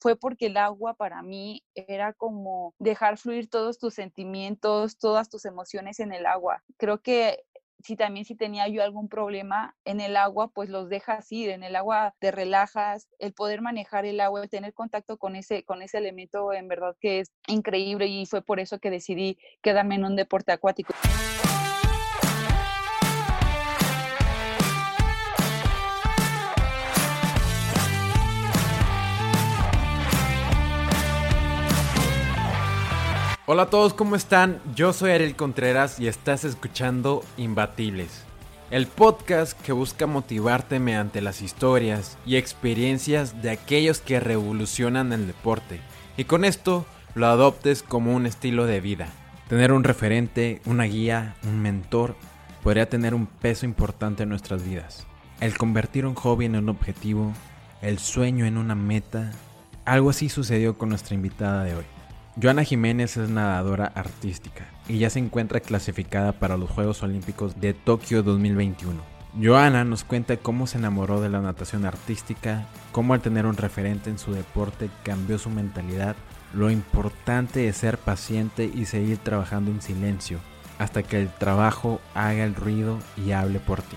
[0.00, 5.44] fue porque el agua para mí era como dejar fluir todos tus sentimientos, todas tus
[5.44, 6.62] emociones en el agua.
[6.76, 7.44] Creo que
[7.84, 11.62] si también si tenía yo algún problema en el agua, pues los dejas ir, en
[11.62, 15.82] el agua te relajas, el poder manejar el agua, el tener contacto con ese, con
[15.82, 20.04] ese elemento en verdad que es increíble y fue por eso que decidí quedarme en
[20.04, 20.92] un deporte acuático.
[33.50, 34.60] Hola a todos, ¿cómo están?
[34.74, 38.24] Yo soy Ariel Contreras y estás escuchando Imbatibles,
[38.70, 45.26] el podcast que busca motivarte mediante las historias y experiencias de aquellos que revolucionan el
[45.26, 45.80] deporte
[46.18, 46.84] y con esto
[47.14, 49.08] lo adoptes como un estilo de vida.
[49.48, 52.16] Tener un referente, una guía, un mentor
[52.62, 55.06] podría tener un peso importante en nuestras vidas.
[55.40, 57.32] El convertir un hobby en un objetivo,
[57.80, 59.32] el sueño en una meta,
[59.86, 61.97] algo así sucedió con nuestra invitada de hoy.
[62.40, 67.74] Joana Jiménez es nadadora artística y ya se encuentra clasificada para los Juegos Olímpicos de
[67.74, 69.00] Tokio 2021.
[69.42, 74.08] Joana nos cuenta cómo se enamoró de la natación artística, cómo al tener un referente
[74.08, 76.14] en su deporte cambió su mentalidad,
[76.54, 80.38] lo importante es ser paciente y seguir trabajando en silencio
[80.78, 83.96] hasta que el trabajo haga el ruido y hable por ti.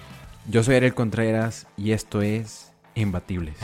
[0.49, 3.57] Yo soy Ariel Contreras y esto es Imbatibles.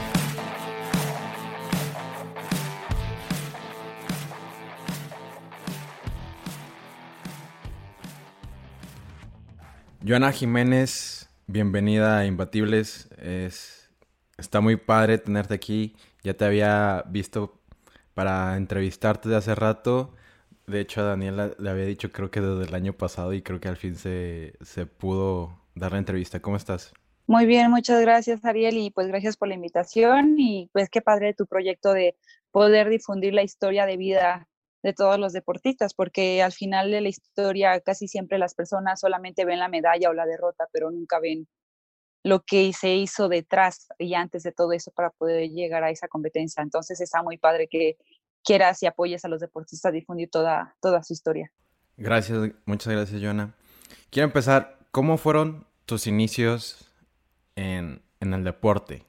[10.07, 13.09] Joana Jiménez, bienvenida a Imbatibles.
[13.21, 13.89] Es,
[14.37, 15.97] está muy padre tenerte aquí.
[16.23, 17.59] Ya te había visto
[18.13, 20.13] para entrevistarte de hace rato.
[20.65, 23.59] De hecho, a Daniela le había dicho creo que desde el año pasado y creo
[23.59, 26.39] que al fin se, se pudo dar la entrevista.
[26.39, 26.93] ¿Cómo estás?
[27.25, 31.33] Muy bien, muchas gracias Ariel y pues gracias por la invitación y pues qué padre
[31.33, 32.15] tu proyecto de
[32.51, 34.47] poder difundir la historia de vida
[34.87, 39.43] de todos los deportistas, porque al final de la historia casi siempre las personas solamente
[39.43, 41.45] ven la medalla o la derrota, pero nunca ven
[42.23, 46.07] lo que se hizo detrás y antes de todo eso para poder llegar a esa
[46.07, 46.63] competencia.
[46.63, 47.97] Entonces está muy padre que
[48.45, 51.51] quieras y apoyes a los deportistas a difundir toda, toda su historia.
[51.97, 53.55] Gracias, muchas gracias, Joana.
[54.09, 56.89] Quiero empezar, ¿cómo fueron tus inicios
[57.57, 59.03] en, en el deporte?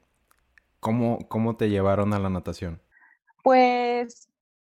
[0.81, 2.83] ¿Cómo, ¿Cómo te llevaron a la natación?
[3.45, 4.28] Pues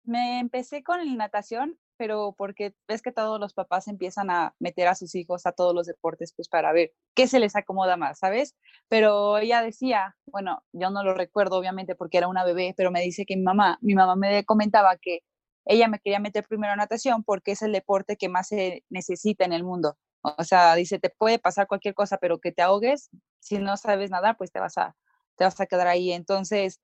[0.08, 4.88] me empecé con la natación, pero porque ves que todos los papás empiezan a meter
[4.88, 8.20] a sus hijos a todos los deportes, pues para ver qué se les acomoda más,
[8.20, 8.56] ¿sabes?
[8.90, 13.02] Pero ella decía, bueno, yo no lo recuerdo obviamente porque era una bebé, pero me
[13.02, 15.20] dice que mi mamá, mi mamá me comentaba que
[15.66, 19.46] ella me quería meter primero a natación porque es el deporte que más se necesita
[19.46, 19.98] en el mundo.
[20.22, 24.10] O sea, dice, te puede pasar cualquier cosa, pero que te ahogues, si no sabes
[24.12, 24.96] nadar, pues te vas a,
[25.38, 26.12] te vas a quedar ahí.
[26.12, 26.82] Entonces,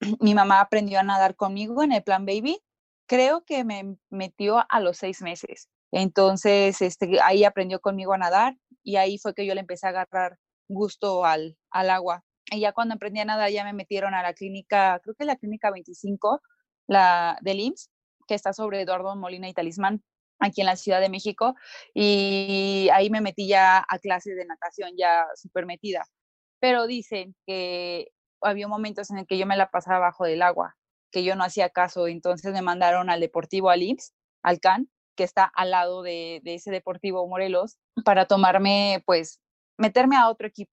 [0.20, 2.58] mi mamá aprendió a nadar conmigo en el plan baby.
[3.06, 5.68] Creo que me metió a los seis meses.
[5.92, 9.90] Entonces, este, ahí aprendió conmigo a nadar y ahí fue que yo le empecé a
[9.90, 12.24] agarrar gusto al, al agua.
[12.50, 15.36] Y ya cuando aprendí a nadar, ya me metieron a la clínica, creo que la
[15.36, 16.42] clínica 25,
[16.86, 17.90] la del IMSS,
[18.26, 20.02] que está sobre Eduardo Molina y Talismán,
[20.38, 21.54] aquí en la Ciudad de México.
[21.94, 26.06] Y ahí me metí ya a clases de natación, ya súper metida.
[26.60, 28.08] Pero dicen que
[28.42, 30.76] había momentos en el que yo me la pasaba bajo del agua,
[31.10, 33.82] que yo no hacía caso, entonces me mandaron al Deportivo al
[34.42, 39.40] al CAN, que está al lado de, ese Deportivo Morelos, para tomarme, pues,
[39.78, 40.70] meterme a otro equipo.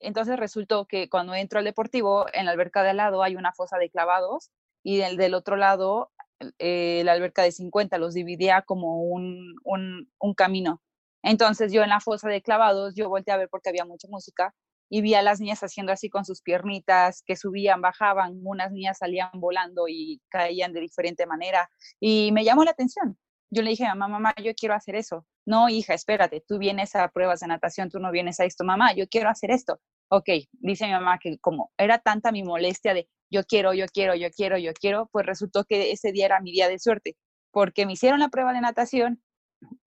[0.00, 3.52] Entonces resultó que cuando entro al Deportivo, en la alberca de al lado hay una
[3.52, 4.50] fosa de clavados
[4.84, 6.10] y del, otro lado
[6.58, 10.82] eh, la alberca de 50 los dividía como un, un camino.
[11.22, 14.54] Entonces yo en la fosa de clavados, yo volteé a ver porque había mucha música
[14.94, 18.98] y vi a las niñas haciendo así con sus piernitas, que subían, bajaban, unas niñas
[18.98, 23.16] salían volando y caían de diferente manera y me llamó la atención.
[23.50, 25.24] Yo le dije mamá, mamá, yo quiero hacer eso.
[25.46, 28.94] No, hija, espérate, tú vienes a pruebas de natación, tú no vienes a esto, mamá,
[28.94, 29.80] yo quiero hacer esto.
[30.10, 30.28] Ok,
[30.60, 34.28] dice mi mamá que como era tanta mi molestia de yo quiero, yo quiero, yo
[34.30, 37.16] quiero, yo quiero, pues resultó que ese día era mi día de suerte,
[37.50, 39.22] porque me hicieron la prueba de natación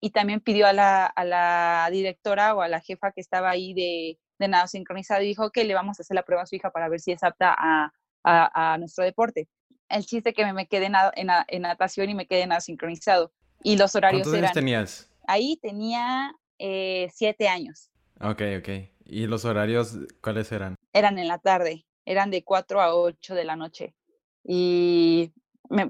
[0.00, 3.72] y también pidió a la, a la directora o a la jefa que estaba ahí
[3.72, 6.56] de, de nado sincronizado y dijo que le vamos a hacer la prueba a su
[6.56, 7.92] hija para ver si es apta a,
[8.24, 9.48] a, nuestro deporte.
[9.88, 13.32] El chiste que me, me quedé en, en, natación y me quedé en nado sincronizado.
[13.62, 14.52] Y los horarios ¿Cuántos eran...
[14.52, 15.10] tenías?
[15.26, 17.90] Ahí tenía eh, siete años.
[18.20, 18.68] Ok, ok.
[19.04, 20.74] ¿Y los horarios cuáles eran?
[20.92, 23.94] Eran en la tarde, eran de 4 a 8 de la noche.
[24.42, 25.32] Y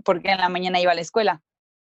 [0.04, 1.42] porque en la mañana iba a la escuela.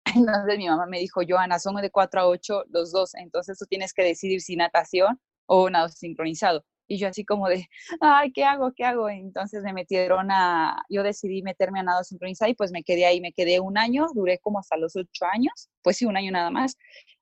[0.16, 3.66] Entonces mi mamá me dijo, Joana, son de 4 a 8 los dos, entonces tú
[3.66, 6.66] tienes que decidir si natación o nado sincronizado.
[6.88, 7.68] Y yo así como de,
[8.02, 8.74] ay, ¿qué hago?
[8.76, 9.10] ¿Qué hago?
[9.10, 13.22] Entonces me metieron a, yo decidí meterme a nado sincronizado y pues me quedé ahí,
[13.22, 16.50] me quedé un año, duré como hasta los ocho años, pues sí, un año nada
[16.52, 16.78] más,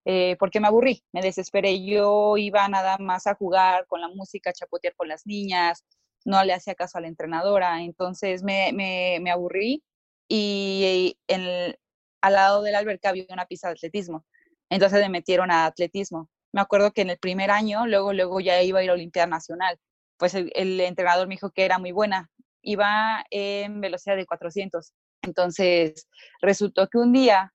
[0.06, 1.83] eh, porque me aburrí, me desesperé.
[1.85, 5.85] Yo iba nada más a jugar con la música, chapotear con las niñas,
[6.25, 9.83] no le hacía caso a la entrenadora, entonces me, me, me aburrí
[10.27, 14.25] y al lado de la alberca había una pista de atletismo.
[14.69, 16.29] Entonces me metieron a atletismo.
[16.53, 19.27] Me acuerdo que en el primer año, luego, luego ya iba a ir a Olimpiada
[19.27, 19.80] Nacional.
[20.18, 22.30] Pues el, entrenador me dijo que era muy buena.
[22.62, 24.94] Iba en velocidad de 400.
[25.24, 26.07] Entonces
[26.42, 27.53] resultó que un día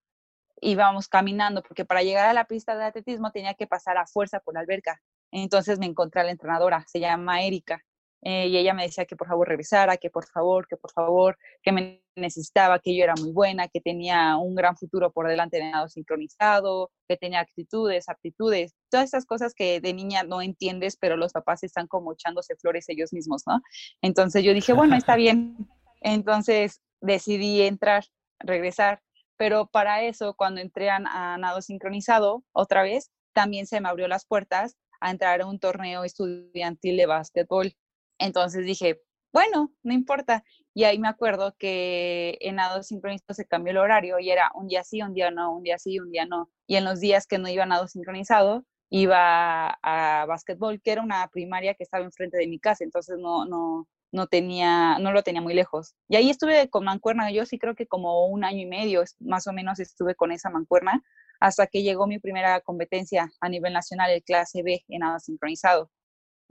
[0.61, 4.41] íbamos caminando, porque para llegar a la pista de atletismo tenía que pasar a fuerza
[4.41, 5.01] por la alberca.
[5.31, 7.83] Entonces me encontré a la entrenadora, se llama Erika.
[8.23, 11.39] Eh, y ella me decía que por favor regresara, que por favor, que por favor,
[11.63, 15.59] que me necesitaba, que yo era muy buena, que tenía un gran futuro por delante
[15.59, 20.97] de nado sincronizado, que tenía actitudes, aptitudes, todas esas cosas que de niña no entiendes,
[20.97, 23.61] pero los papás están como echándose flores ellos mismos, ¿no?
[24.03, 25.57] Entonces yo dije, bueno, está bien.
[26.01, 28.05] Entonces decidí entrar,
[28.39, 29.03] regresar,
[29.37, 34.27] pero para eso, cuando entré a, nado sincronizado, otra vez, también se me abrió las
[34.27, 37.77] puertas a entrar a un torneo estudiantil de básquetbol
[38.19, 39.03] entonces dije,
[39.37, 40.45] bueno, no importa.
[40.73, 44.67] Y ahí me acuerdo que en nado sincronizado se cambió el horario y era un
[44.67, 46.51] día sí, un día no, un día sí, un día no.
[46.67, 51.03] Y en los días que no iba a nado sincronizado, iba a básquetbol, que era
[51.03, 55.23] una primaria que estaba enfrente de mi casa, entonces no, no, no tenía, no lo
[55.23, 55.95] tenía muy lejos.
[56.09, 59.47] Y ahí estuve con mancuerna, yo sí creo que como un año y medio más
[59.47, 61.03] o menos estuve con esa mancuerna
[61.41, 65.91] hasta que llegó mi primera competencia a nivel nacional, el clase B en nado sincronizado.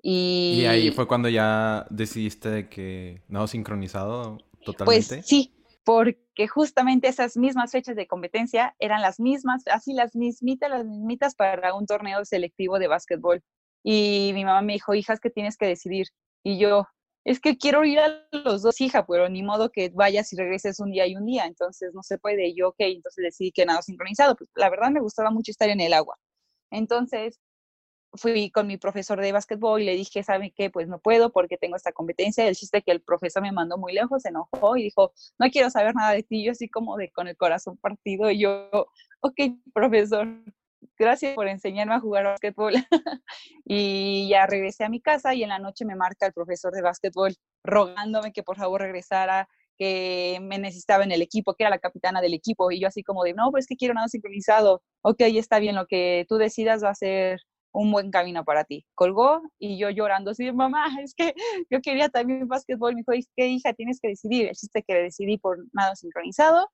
[0.08, 5.16] Y, ahí fue cuando ya decidiste de que no sincronizado pues totalmente.
[5.16, 5.52] Pues sí,
[5.84, 11.34] porque justamente esas mismas fechas de competencia eran las mismas, así las mismitas, las mismitas
[11.34, 13.42] para un torneo selectivo de básquetbol.
[13.84, 16.06] Y mi mamá me dijo, hijas, que tienes que decidir.
[16.44, 16.86] Y yo,
[17.24, 20.80] es que quiero ir a los dos, hija, pero ni modo que vayas y regreses
[20.80, 22.48] un día y un día, entonces no se puede.
[22.50, 24.36] Y yo, ok, entonces decidí que nada sincronizado.
[24.36, 26.16] Pues la verdad me gustaba mucho estar en el agua.
[26.70, 27.40] Entonces,
[28.18, 30.70] fui con mi profesor de básquetbol y le dije, ¿sabe qué?
[30.70, 32.48] Pues no puedo porque tengo esta competencia.
[32.48, 35.70] El chiste que el profesor me mandó muy lejos, se enojó y dijo, no quiero
[35.70, 36.44] saber nada de ti.
[36.44, 38.70] Yo así como de con el corazón partido y yo,
[39.22, 39.36] ok,
[39.74, 40.28] profesor,
[40.98, 42.74] gracias por enseñarme a jugar básquetbol.
[43.66, 46.82] y ya regresé a mi casa y en la noche me marca el profesor de
[46.82, 49.48] básquetbol rogándome que por favor regresara
[49.78, 53.04] que me necesitaba en el equipo, que era la capitana del equipo, y yo así
[53.04, 56.84] como de, no, pues que quiero nada sincronizado, ok, está bien, lo que tú decidas
[56.84, 57.42] va a ser
[57.76, 58.86] un buen camino para ti.
[58.96, 61.34] Colgó y yo llorando, así, mamá, es que
[61.70, 62.96] yo quería también básquetbol.
[62.96, 64.48] Me dijo, es hija, tienes que decidir.
[64.48, 66.70] El chiste que decidí por nada sincronizado.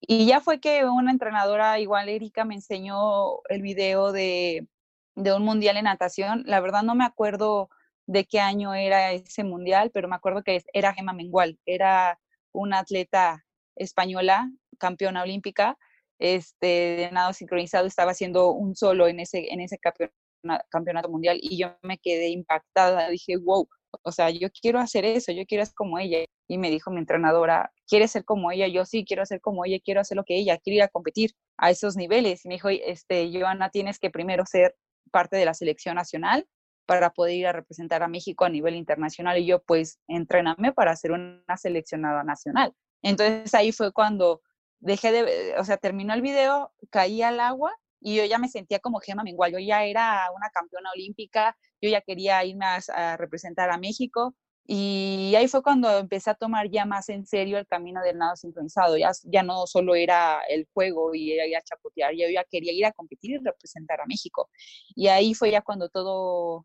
[0.00, 4.66] Y ya fue que una entrenadora, igual Erika, me enseñó el video de,
[5.14, 6.42] de un mundial en natación.
[6.46, 7.68] La verdad no me acuerdo
[8.06, 12.18] de qué año era ese mundial, pero me acuerdo que era Gema Mengual, era
[12.52, 13.44] una atleta
[13.76, 15.78] española, campeona olímpica,
[16.18, 20.19] este, de nado sincronizado, estaba haciendo un solo en ese, en ese campeonato
[20.68, 23.68] campeonato mundial y yo me quedé impactada, dije, wow,
[24.02, 26.24] o sea, yo quiero hacer eso, yo quiero ser como ella.
[26.48, 28.66] Y me dijo mi entrenadora, ¿quieres ser como ella?
[28.68, 31.32] Yo sí, quiero ser como ella, quiero hacer lo que ella, quiero ir a competir
[31.56, 32.44] a esos niveles.
[32.44, 34.74] Y me dijo, este, Joana, tienes que primero ser
[35.10, 36.46] parte de la selección nacional
[36.86, 39.38] para poder ir a representar a México a nivel internacional.
[39.38, 42.74] Y yo, pues, entréname para ser una seleccionada nacional.
[43.02, 44.42] Entonces ahí fue cuando
[44.80, 48.78] dejé de, o sea, terminó el video, caí al agua y yo ya me sentía
[48.78, 53.70] como Gema Mengual, yo ya era una campeona olímpica, yo ya quería irme a, representar
[53.70, 54.34] a México
[54.66, 58.36] y ahí fue cuando empecé a tomar ya más en serio el camino del nado
[58.36, 62.86] sincronizado, ya, ya no solo era el juego y a chapotear, yo ya quería ir
[62.86, 64.48] a competir y representar a México.
[64.94, 66.64] Y ahí fue ya cuando todo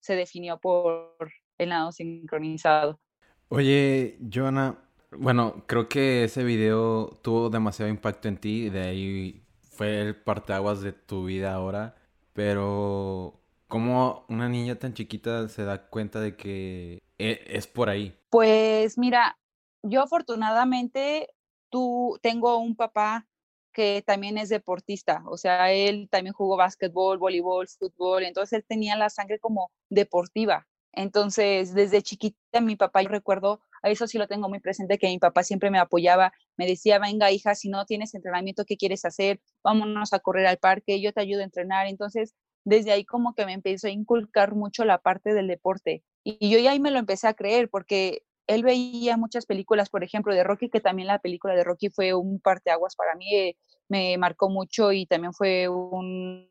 [0.00, 1.14] se definió por
[1.58, 2.98] el nado sincronizado.
[3.48, 4.78] Oye, Joana,
[5.10, 9.42] bueno, creo que ese video tuvo demasiado impacto en ti, de ahí
[9.82, 11.96] fue el parteaguas de tu vida ahora,
[12.34, 18.16] pero ¿cómo una niña tan chiquita se da cuenta de que e, es por ahí?
[18.30, 19.36] Pues mira,
[19.82, 21.34] yo afortunadamente
[21.68, 23.26] tú tengo un papá
[23.72, 28.96] que también es deportista, o sea, él también jugó básquetbol, voleibol, fútbol, entonces él tenía
[28.96, 30.68] la sangre como deportiva.
[30.92, 35.18] Entonces, desde chiquita mi papá, yo recuerdo eso sí lo tengo muy presente, que mi
[35.18, 39.40] papá siempre me apoyaba, me decía, venga hija, si no tienes entrenamiento, ¿qué quieres hacer?
[39.64, 41.86] Vámonos a correr al parque, yo te ayudo a entrenar.
[41.86, 42.34] Entonces,
[42.64, 46.04] desde ahí como que me empezó a inculcar mucho la parte del deporte.
[46.24, 50.04] Y yo ya ahí me lo empecé a creer, porque él veía muchas películas, por
[50.04, 53.56] ejemplo, de Rocky, que también la película de Rocky fue un parteaguas para mí, eh,
[53.88, 56.48] me marcó mucho y también fue un,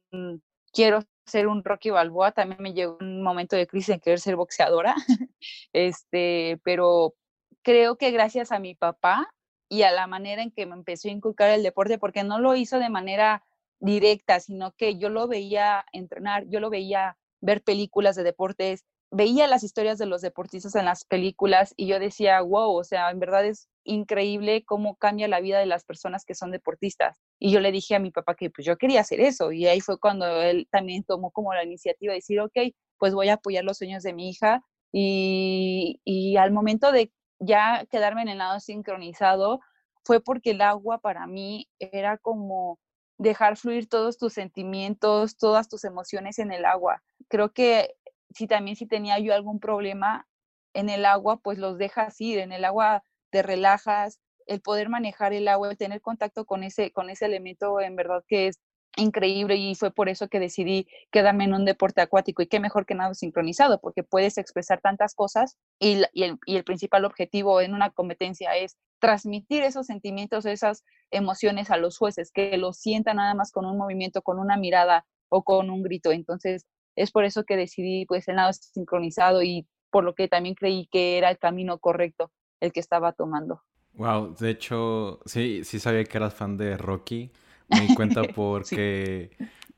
[0.74, 4.36] quiero ser un Rocky Balboa, también me llegó un momento de crisis en querer ser
[4.36, 4.96] boxeadora,
[5.74, 7.14] este, pero
[7.64, 9.34] creo que gracias a mi papá
[9.70, 12.56] y a la manera en que me empezó a inculcar el deporte, porque no lo
[12.56, 13.44] hizo de manera
[13.80, 19.48] directa, sino que yo lo veía entrenar, yo lo veía ver películas de deportes, veía
[19.48, 23.20] las historias de los deportistas en las películas y yo decía, wow, o sea, en
[23.20, 27.20] verdad es increíble cómo cambia la vida de las personas que son deportistas.
[27.40, 29.82] Y yo le dije a mi papá que pues yo quería hacer eso y ahí
[29.82, 32.58] fue cuando él también tomó como la iniciativa de decir, ok,
[32.98, 34.64] pues voy a apoyar los sueños de mi hija
[34.94, 37.12] y, y al momento de
[37.42, 39.60] ya quedarme en el lado sincronizado
[40.06, 42.80] fue porque el agua para mí era como
[43.18, 47.04] dejar fluir todos tus sentimientos, todas tus emociones en el agua.
[47.28, 47.96] Creo que
[48.34, 50.28] si también si tenía yo algún problema
[50.74, 55.34] en el agua, pues los dejas ir, en el agua te relajas, el poder manejar
[55.34, 58.60] el agua, el tener contacto con ese, con ese elemento, en verdad que es
[58.98, 62.86] increíble y fue por eso que decidí quedarme en un deporte acuático y qué mejor
[62.86, 67.74] que nada sincronizado, porque puedes expresar tantas cosas y, el, y el principal objetivo en
[67.74, 73.34] una competencia es transmitir esos sentimientos, esas emociones a los jueces, que lo sientan nada
[73.34, 76.12] más con un movimiento, con una mirada o con un grito.
[76.12, 80.56] Entonces, es por eso que decidí pues el nado sincronizado y por lo que también
[80.56, 83.62] creí que era el camino correcto el que estaba tomando.
[83.94, 87.32] Wow, de hecho, sí, sí sabía que eras fan de Rocky.
[87.72, 89.32] Me di cuenta porque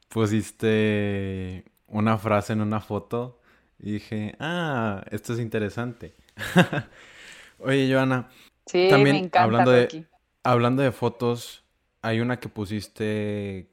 [0.09, 3.39] pusiste una frase en una foto
[3.79, 6.15] y dije, ah, esto es interesante.
[7.59, 8.29] Oye, Joana,
[8.65, 10.05] sí, también me encanta hablando de
[10.43, 11.63] hablando de fotos,
[12.01, 13.69] hay una que pusiste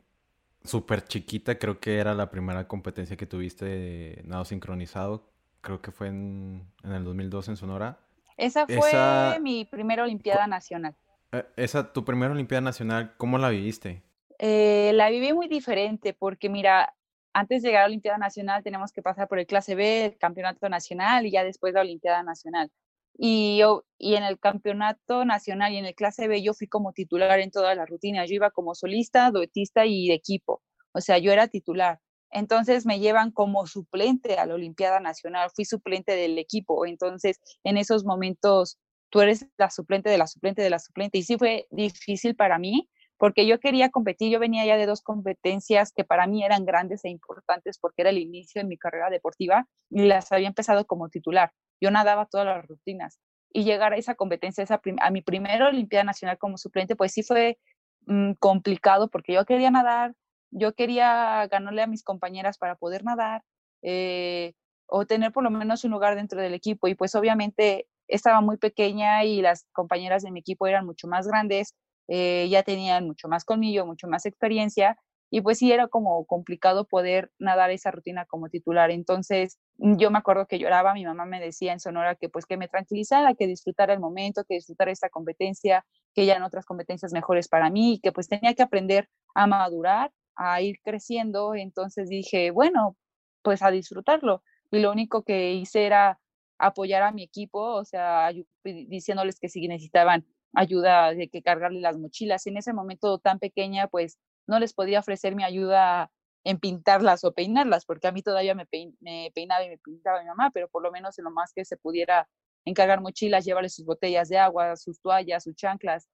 [0.64, 5.28] súper chiquita, creo que era la primera competencia que tuviste de nado sincronizado,
[5.60, 7.98] creo que fue en, en el 2012 en Sonora.
[8.36, 10.94] Esa fue mi primera Olimpiada Nacional.
[11.32, 14.02] Eh, esa, tu primera Olimpiada Nacional, ¿cómo la viviste?
[14.42, 16.94] Eh, la viví muy diferente porque mira,
[17.34, 20.18] antes de llegar a la Olimpiada Nacional tenemos que pasar por el clase B, el
[20.18, 22.70] Campeonato Nacional y ya después la Olimpiada Nacional.
[23.18, 26.94] Y, yo, y en el Campeonato Nacional y en el clase B yo fui como
[26.94, 28.30] titular en todas las rutinas.
[28.30, 30.62] Yo iba como solista, duetista y de equipo.
[30.92, 32.00] O sea, yo era titular.
[32.30, 37.76] Entonces me llevan como suplente a la Olimpiada Nacional, fui suplente del equipo, entonces en
[37.76, 38.78] esos momentos
[39.10, 42.58] tú eres la suplente de la suplente de la suplente y sí fue difícil para
[42.58, 42.88] mí
[43.20, 47.04] porque yo quería competir, yo venía ya de dos competencias que para mí eran grandes
[47.04, 51.10] e importantes porque era el inicio de mi carrera deportiva y las había empezado como
[51.10, 51.52] titular.
[51.82, 53.20] Yo nadaba todas las rutinas
[53.52, 54.64] y llegar a esa competencia,
[55.00, 57.58] a mi primera Olimpiada Nacional como suplente, pues sí fue
[58.06, 60.14] mm, complicado porque yo quería nadar,
[60.50, 63.42] yo quería ganarle a mis compañeras para poder nadar
[63.82, 64.54] eh,
[64.86, 66.88] o tener por lo menos un lugar dentro del equipo.
[66.88, 71.28] Y pues obviamente estaba muy pequeña y las compañeras de mi equipo eran mucho más
[71.28, 71.74] grandes,
[72.10, 74.98] eh, ya tenían mucho más colmillo, mucho más experiencia.
[75.32, 78.90] Y pues sí era como complicado poder nadar esa rutina como titular.
[78.90, 82.56] Entonces yo me acuerdo que lloraba, mi mamá me decía en Sonora que pues que
[82.56, 87.12] me tranquilizara, que disfrutara el momento, que disfrutara esta competencia, que ya en otras competencias
[87.12, 92.50] mejores para mí que pues tenía que aprender a madurar a ir creciendo, entonces dije,
[92.50, 92.96] bueno,
[93.42, 94.42] pues a disfrutarlo.
[94.72, 96.18] Y lo único que hice era
[96.58, 98.32] apoyar a mi equipo, o sea,
[98.64, 102.46] diciéndoles que si necesitaban ayuda de que cargarle las mochilas.
[102.46, 106.10] En ese momento tan pequeña, pues no les podía ofrecer mi ayuda
[106.44, 110.50] en pintarlas o peinarlas, porque a mí todavía me, peinaba y me pintaba mi mamá,
[110.52, 112.28] pero por lo menos en lo más que se pudiera
[112.64, 116.08] encargar mochilas, llevarle sus botellas de agua, sus toallas, sus chanclas,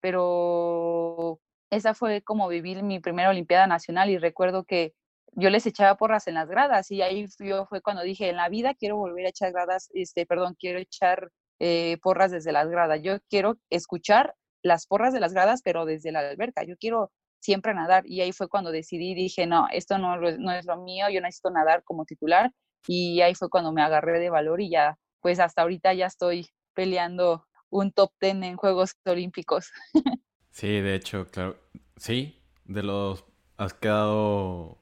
[0.00, 4.94] pero esa fue como vivir mi primera Olimpiada Nacional y recuerdo que
[5.32, 8.48] yo les echaba porras en las gradas y ahí yo fue cuando dije, en la
[8.48, 11.30] vida quiero volver a echar gradas, este, perdón, quiero echar
[11.60, 13.00] eh, porras desde las gradas.
[13.02, 16.64] Yo quiero escuchar las porras de las gradas, pero desde la alberca.
[16.64, 20.64] Yo quiero siempre nadar y ahí fue cuando decidí, dije, no, esto no, no es
[20.64, 22.50] lo mío, yo necesito nadar como titular
[22.86, 26.48] y ahí fue cuando me agarré de valor y ya, pues hasta ahorita ya estoy
[26.74, 29.70] peleando un top ten en Juegos Olímpicos.
[30.50, 31.56] Sí, de hecho, claro.
[31.96, 33.24] Sí, de los.
[33.56, 34.78] Has quedado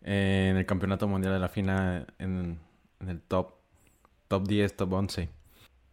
[0.00, 2.58] en el Campeonato Mundial de la FINA en,
[3.06, 3.56] el top,
[4.28, 5.28] top 10, top 11.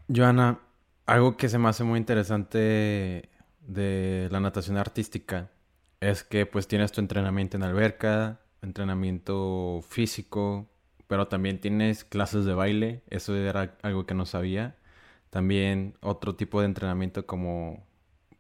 [0.08, 0.60] Joana,
[1.06, 3.30] algo que se me hace muy interesante
[3.62, 5.52] de la natación artística
[6.02, 10.68] es que pues tienes tu entrenamiento en alberca, entrenamiento físico,
[11.08, 14.78] pero también tienes clases de baile, eso era algo que no sabía.
[15.30, 17.86] También otro tipo de entrenamiento como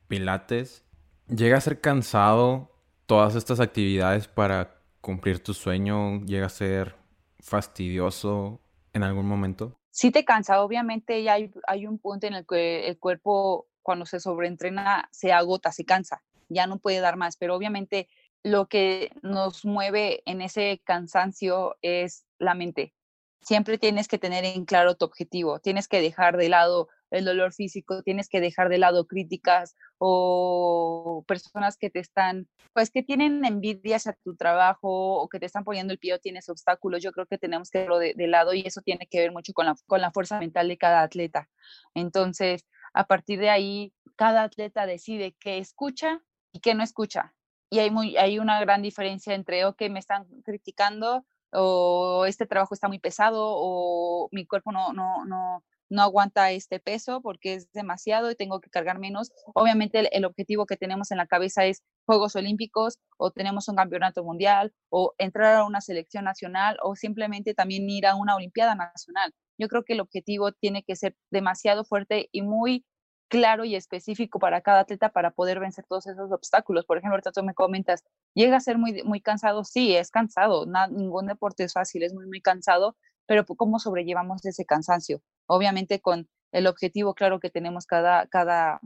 [0.08, 0.84] pilates,
[1.28, 2.72] llega a ser cansado
[3.06, 6.96] todas estas actividades para cumplir tu sueño, llega a ser
[7.40, 8.62] fastidioso
[8.94, 9.76] en algún momento.
[9.94, 14.20] Sí te cansa, obviamente hay, hay un punto en el que el cuerpo cuando se
[14.20, 18.10] sobreentrena se agota, se cansa, ya no puede dar más, pero obviamente
[18.42, 22.96] lo que nos mueve en ese cansancio es la mente.
[23.42, 27.54] Siempre tienes que tener en claro tu objetivo, tienes que dejar de lado el dolor
[27.54, 33.46] físico, tienes que dejar de lado críticas o personas que te están, pues que tienen
[33.46, 37.04] envidias a tu trabajo o que te están poniendo el pie o tienes obstáculos.
[37.04, 39.68] Yo creo que tenemos que verlo de, lado y eso tiene que ver mucho con
[39.68, 41.50] la, con la fuerza mental de cada atleta.
[41.94, 47.36] Entonces, a partir de ahí, cada atleta decide qué escucha y qué no escucha.
[47.70, 52.74] Y hay, muy, hay una gran diferencia entre, ok, me están criticando o este trabajo
[52.74, 58.32] está muy pesado o mi cuerpo no, no, no aguanta este peso porque es demasiado
[58.32, 59.32] y tengo que cargar menos.
[59.54, 64.24] Obviamente el, objetivo que tenemos en la cabeza es Juegos Olímpicos o tenemos un campeonato
[64.24, 69.34] mundial o entrar a una selección nacional o simplemente también ir a una Olimpiada nacional.
[69.58, 72.86] Yo creo que el objetivo tiene que ser demasiado fuerte y muy
[73.28, 76.86] claro y específico para cada atleta para poder vencer todos esos obstáculos.
[76.86, 79.64] Por ejemplo, ahorita tú me comentas, llega a ser muy, muy cansado.
[79.64, 80.66] Sí, es cansado.
[80.92, 82.96] ningún deporte es fácil, es muy, muy cansado,
[83.28, 85.22] pero ¿cómo sobrellevamos ese cansancio?
[85.48, 88.80] Obviamente con el objetivo claro que tenemos cada, cada,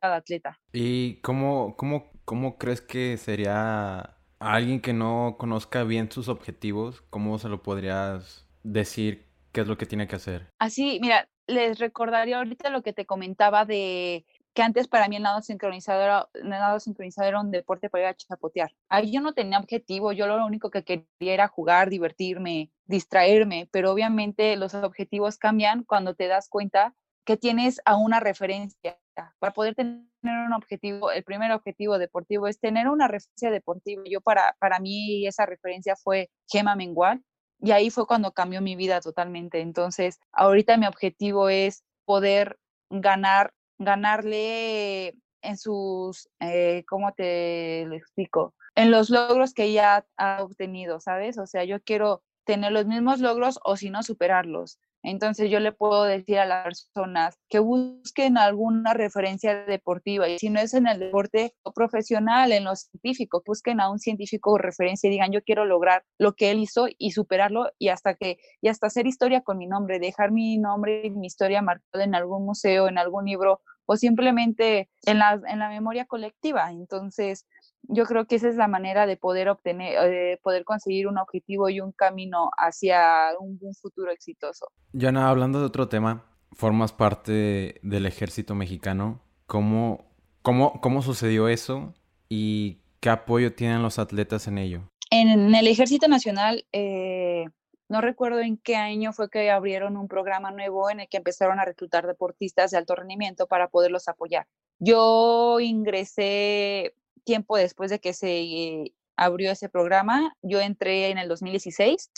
[0.00, 0.60] cada atleta.
[0.72, 7.02] ¿Y cómo, cómo, cómo crees que sería a alguien que no conozca bien sus objetivos?
[7.10, 10.48] ¿Cómo se lo podrías decir qué es lo que tiene que hacer?
[10.58, 14.24] Así, mira, les recordaría ahorita lo que te comentaba de
[14.54, 18.04] que antes para mí el nado sincronizado era, el nado sincronizado era un deporte para
[18.04, 18.70] ir a chapotear.
[18.88, 23.90] Ahí yo no tenía objetivo, yo lo único que quería era jugar, divertirme, distraerme, pero
[23.92, 26.94] obviamente los objetivos cambian cuando te das cuenta
[27.24, 28.98] que tienes a una referencia.
[29.38, 34.02] Para poder tener un objetivo, el primer objetivo deportivo es tener una referencia deportiva.
[34.06, 37.22] Yo para, para mí esa referencia fue Gema Mengual
[37.60, 39.60] y ahí fue cuando cambió mi vida totalmente.
[39.60, 42.58] Entonces, ahorita mi objetivo es poder
[42.90, 43.52] ganar
[43.84, 48.54] ganarle en sus, eh, ¿cómo te lo explico?
[48.74, 51.38] En los logros que ella ha obtenido, ¿sabes?
[51.38, 54.78] O sea, yo quiero tener los mismos logros o si no, superarlos.
[55.04, 60.48] Entonces yo le puedo decir a las personas que busquen alguna referencia deportiva y si
[60.48, 65.10] no es en el deporte profesional, en lo científico, busquen a un científico referencia y
[65.10, 68.86] digan yo quiero lograr lo que él hizo y superarlo y hasta que y hasta
[68.86, 72.86] hacer historia con mi nombre, dejar mi nombre y mi historia marcada en algún museo,
[72.86, 76.70] en algún libro o simplemente en la, en la memoria colectiva.
[76.70, 77.46] Entonces,
[77.88, 81.68] yo creo que esa es la manera de poder obtener, de poder conseguir un objetivo
[81.68, 84.66] y un camino hacia un, futuro exitoso.
[84.92, 89.20] Yana, hablando de otro tema, formas parte del ejército mexicano.
[89.46, 90.04] ¿Cómo,
[90.42, 91.94] cómo, cómo sucedió eso
[92.28, 94.82] y qué apoyo tienen los atletas en ello?
[95.10, 97.46] En el ejército nacional, eh,
[97.92, 101.60] no recuerdo en qué año fue que abrieron un programa nuevo en el que empezaron
[101.60, 104.48] a reclutar deportistas de alto rendimiento para poderlos apoyar.
[104.78, 112.10] Yo ingresé tiempo después de que se abrió ese programa, yo entré en el 2016.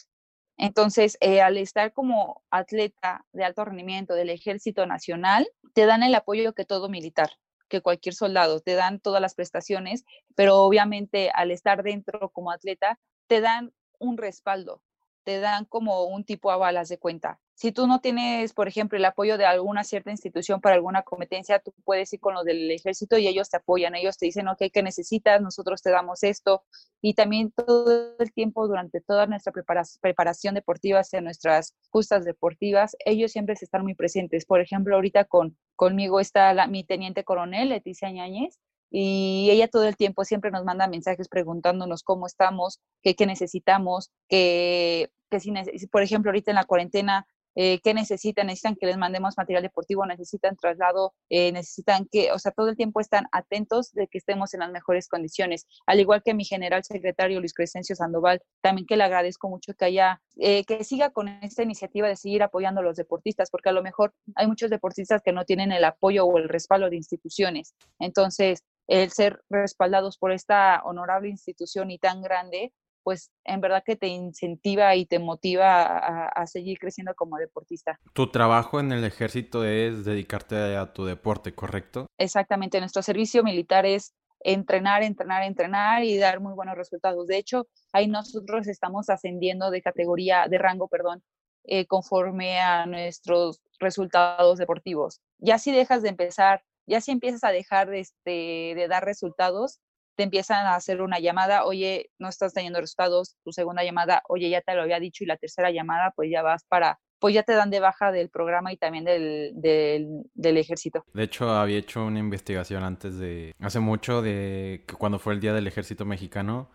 [0.58, 6.14] Entonces, eh, al estar como atleta de alto rendimiento del Ejército Nacional, te dan el
[6.14, 7.30] apoyo que todo militar,
[7.68, 10.04] que cualquier soldado, te dan todas las prestaciones,
[10.36, 14.80] pero obviamente al estar dentro como atleta, te dan un respaldo,
[15.24, 17.40] te dan como un tipo a balas de cuenta.
[17.56, 21.60] Si tú no tienes, por ejemplo, el apoyo de alguna cierta institución para alguna competencia,
[21.60, 24.64] tú puedes ir con los del ejército y ellos te apoyan, ellos te dicen, ok,
[24.72, 25.40] ¿qué necesitas?
[25.40, 26.64] Nosotros te damos esto.
[27.00, 29.52] Y también todo el tiempo, durante toda nuestra
[30.00, 34.46] preparación deportiva, hacia nuestras justas deportivas, ellos siempre están muy presentes.
[34.46, 38.58] Por ejemplo, ahorita con, conmigo está la, mi teniente coronel, Leticia Ñañez,
[38.96, 44.12] y ella todo el tiempo siempre nos manda mensajes preguntándonos cómo estamos, qué, qué necesitamos,
[44.28, 45.52] que, que si,
[45.90, 47.26] por ejemplo, ahorita en la cuarentena
[47.56, 52.38] eh, qué necesitan, necesitan que les mandemos material deportivo, necesitan traslado, eh, necesitan que, o
[52.38, 55.66] sea, todo el tiempo están atentos de que estemos en las mejores condiciones.
[55.86, 59.84] Al igual que mi general secretario Luis Crescencio Sandoval, también que le agradezco mucho que
[59.84, 63.72] haya, eh, que siga con esta iniciativa de seguir apoyando a los deportistas, porque a
[63.72, 67.74] lo mejor hay muchos deportistas que no tienen el apoyo o el respaldo de instituciones.
[67.98, 73.96] Entonces, el ser respaldados por esta honorable institución y tan grande, pues en verdad que
[73.96, 78.00] te incentiva y te motiva a, seguir creciendo como deportista.
[78.14, 82.06] Tu trabajo en el ejército es dedicarte a tu deporte, ¿correcto?
[82.18, 87.26] Exactamente, nuestro servicio militar es entrenar, entrenar, entrenar y dar muy buenos resultados.
[87.26, 91.22] De hecho, ahí nosotros estamos ascendiendo de categoría, de rango, perdón,
[91.64, 95.20] eh, conforme a nuestros resultados deportivos.
[95.38, 99.80] Ya si dejas de empezar, ya si empiezas a dejar de, este, de dar resultados,
[100.16, 104.48] te empiezan a hacer una llamada, oye, no estás teniendo resultados, tu segunda llamada, oye,
[104.48, 107.42] ya te lo había dicho, y la tercera llamada, pues ya vas para, pues ya
[107.42, 111.04] te dan de baja del programa y también del, del, ejército.
[111.12, 115.52] De hecho, había hecho una investigación antes de, hace mucho, de cuando fue el Día
[115.52, 116.70] del Ejército Mexicano,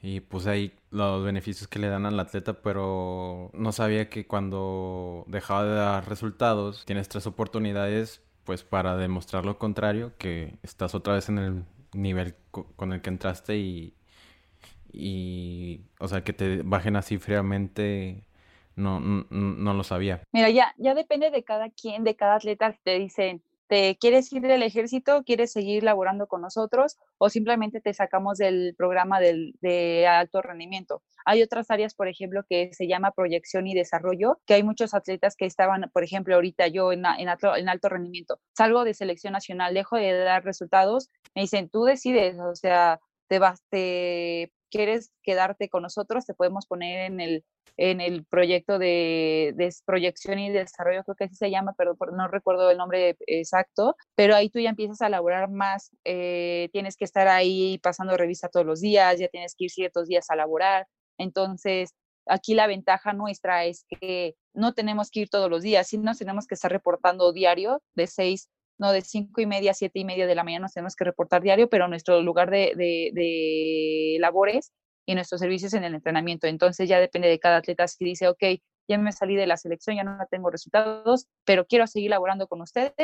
[0.00, 5.24] y puse ahí los beneficios que le dan al atleta, pero no sabía que cuando
[5.28, 11.14] dejaba de dar resultados, tienes tres oportunidades pues para demostrar lo contrario, que estás otra
[11.14, 13.94] vez en el nivel con el que entraste y,
[14.92, 18.24] y o sea, que te bajen así fríamente,
[18.76, 20.22] no, no, no, lo sabía.
[20.32, 24.42] Mira, ya, ya depende de cada quien, de cada atleta, te dicen, ¿te quieres ir
[24.42, 25.22] del ejército?
[25.24, 26.96] ¿Quieres seguir laborando con nosotros?
[27.18, 31.02] O simplemente te sacamos del programa del, de alto rendimiento.
[31.24, 35.36] Hay otras áreas, por ejemplo, que se llama proyección y desarrollo, que hay muchos atletas
[35.36, 40.12] que estaban, por ejemplo, ahorita yo en, alto rendimiento, salgo de selección nacional, dejo de
[40.12, 46.26] dar resultados, me dicen, tú decides, o sea, te vas, te quieres quedarte con nosotros,
[46.26, 47.44] te podemos poner en el,
[47.76, 49.54] en el proyecto de,
[49.86, 54.34] proyección y desarrollo, creo que así se llama, pero no recuerdo el nombre exacto, pero
[54.34, 58.66] ahí tú ya empiezas a laborar más, eh, tienes que estar ahí pasando revista todos
[58.66, 61.94] los días, ya tienes que ir ciertos días a laborar, entonces
[62.26, 66.48] aquí la ventaja nuestra es que no tenemos que ir todos los días, sino tenemos
[66.48, 70.26] que estar reportando diario de seis no de cinco y media a siete y media
[70.26, 74.72] de la mañana nos tenemos que reportar diario, pero nuestro lugar de, de, labores
[75.06, 76.46] y nuestros servicios en el entrenamiento.
[76.46, 78.42] Entonces ya depende de cada atleta si dice, ok,
[78.88, 82.60] ya me salí de la selección, ya no tengo resultados, pero quiero seguir laborando con
[82.60, 82.94] ustedes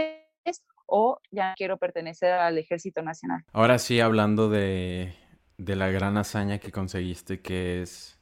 [0.86, 3.44] o ya quiero pertenecer al Ejército Nacional.
[3.52, 5.14] Ahora sí, hablando de,
[5.56, 8.18] de la gran hazaña que conseguiste, que es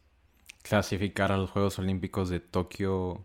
[0.62, 3.24] clasificar a los Juegos Olímpicos de Tokio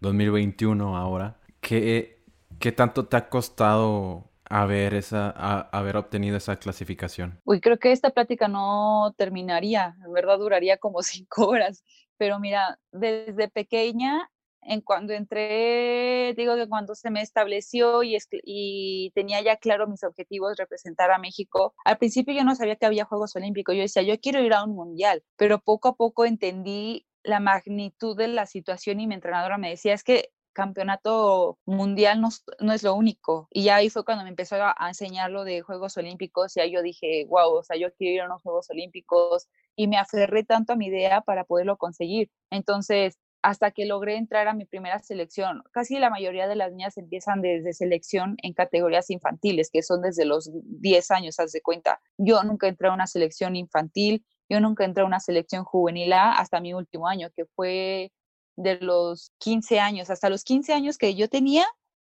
[0.00, 2.13] 2021 ahora, ¿qué
[2.58, 7.40] ¿Qué tanto te ha costado haber, esa, haber obtenido esa clasificación?
[7.44, 11.82] Uy, creo que esta plática no terminaría, en verdad duraría como cinco horas,
[12.16, 14.30] pero mira, desde pequeña,
[14.66, 20.04] en cuando entré, digo que cuando se me estableció y, y tenía ya claro mis
[20.04, 24.02] objetivos, representar a México, al principio yo no sabía que había Juegos Olímpicos, yo decía,
[24.02, 28.46] yo quiero ir a un mundial, pero poco a poco entendí la magnitud de la
[28.46, 33.48] situación y mi entrenadora me decía, es que campeonato mundial no, no, es lo único.
[33.50, 36.72] Y ya ahí fue cuando me empezó a, enseñar lo de Juegos Olímpicos y ahí
[36.72, 40.44] yo dije, wow, o sea, yo quiero ir a unos Juegos Olímpicos y me aferré
[40.44, 42.30] tanto a mi idea para poderlo conseguir.
[42.50, 46.96] Entonces, hasta que logré entrar a mi primera selección, casi la mayoría de las niñas
[46.96, 52.00] empiezan desde selección en categorías infantiles, que son desde los 10 años, haz de cuenta.
[52.16, 56.60] Yo nunca entré a una selección infantil, yo nunca entré a una selección juvenil hasta
[56.60, 58.12] mi último año, que fue
[58.56, 60.10] de los 15 años.
[60.10, 61.66] Hasta los 15 años que yo tenía,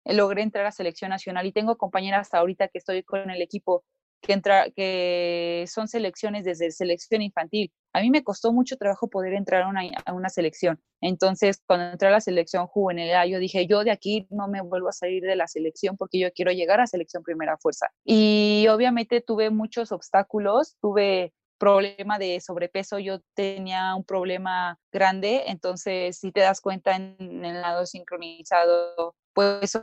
[0.04, 3.42] eh, logré entrar a selección nacional y tengo compañeras hasta ahorita que estoy con el
[3.42, 3.84] equipo
[4.20, 7.72] que, entra, que son selecciones desde selección infantil.
[7.92, 10.80] A mí me costó mucho trabajo poder entrar a una, a una selección.
[11.00, 14.88] Entonces, cuando entré a la selección juvenil, yo dije, yo de aquí no me vuelvo
[14.88, 17.88] a salir de la selección porque yo quiero llegar a selección primera fuerza.
[18.04, 26.18] Y obviamente tuve muchos obstáculos, tuve problema de sobrepeso, yo tenía un problema grande, entonces
[26.18, 29.74] si te das cuenta en, el lado sincronizado, pues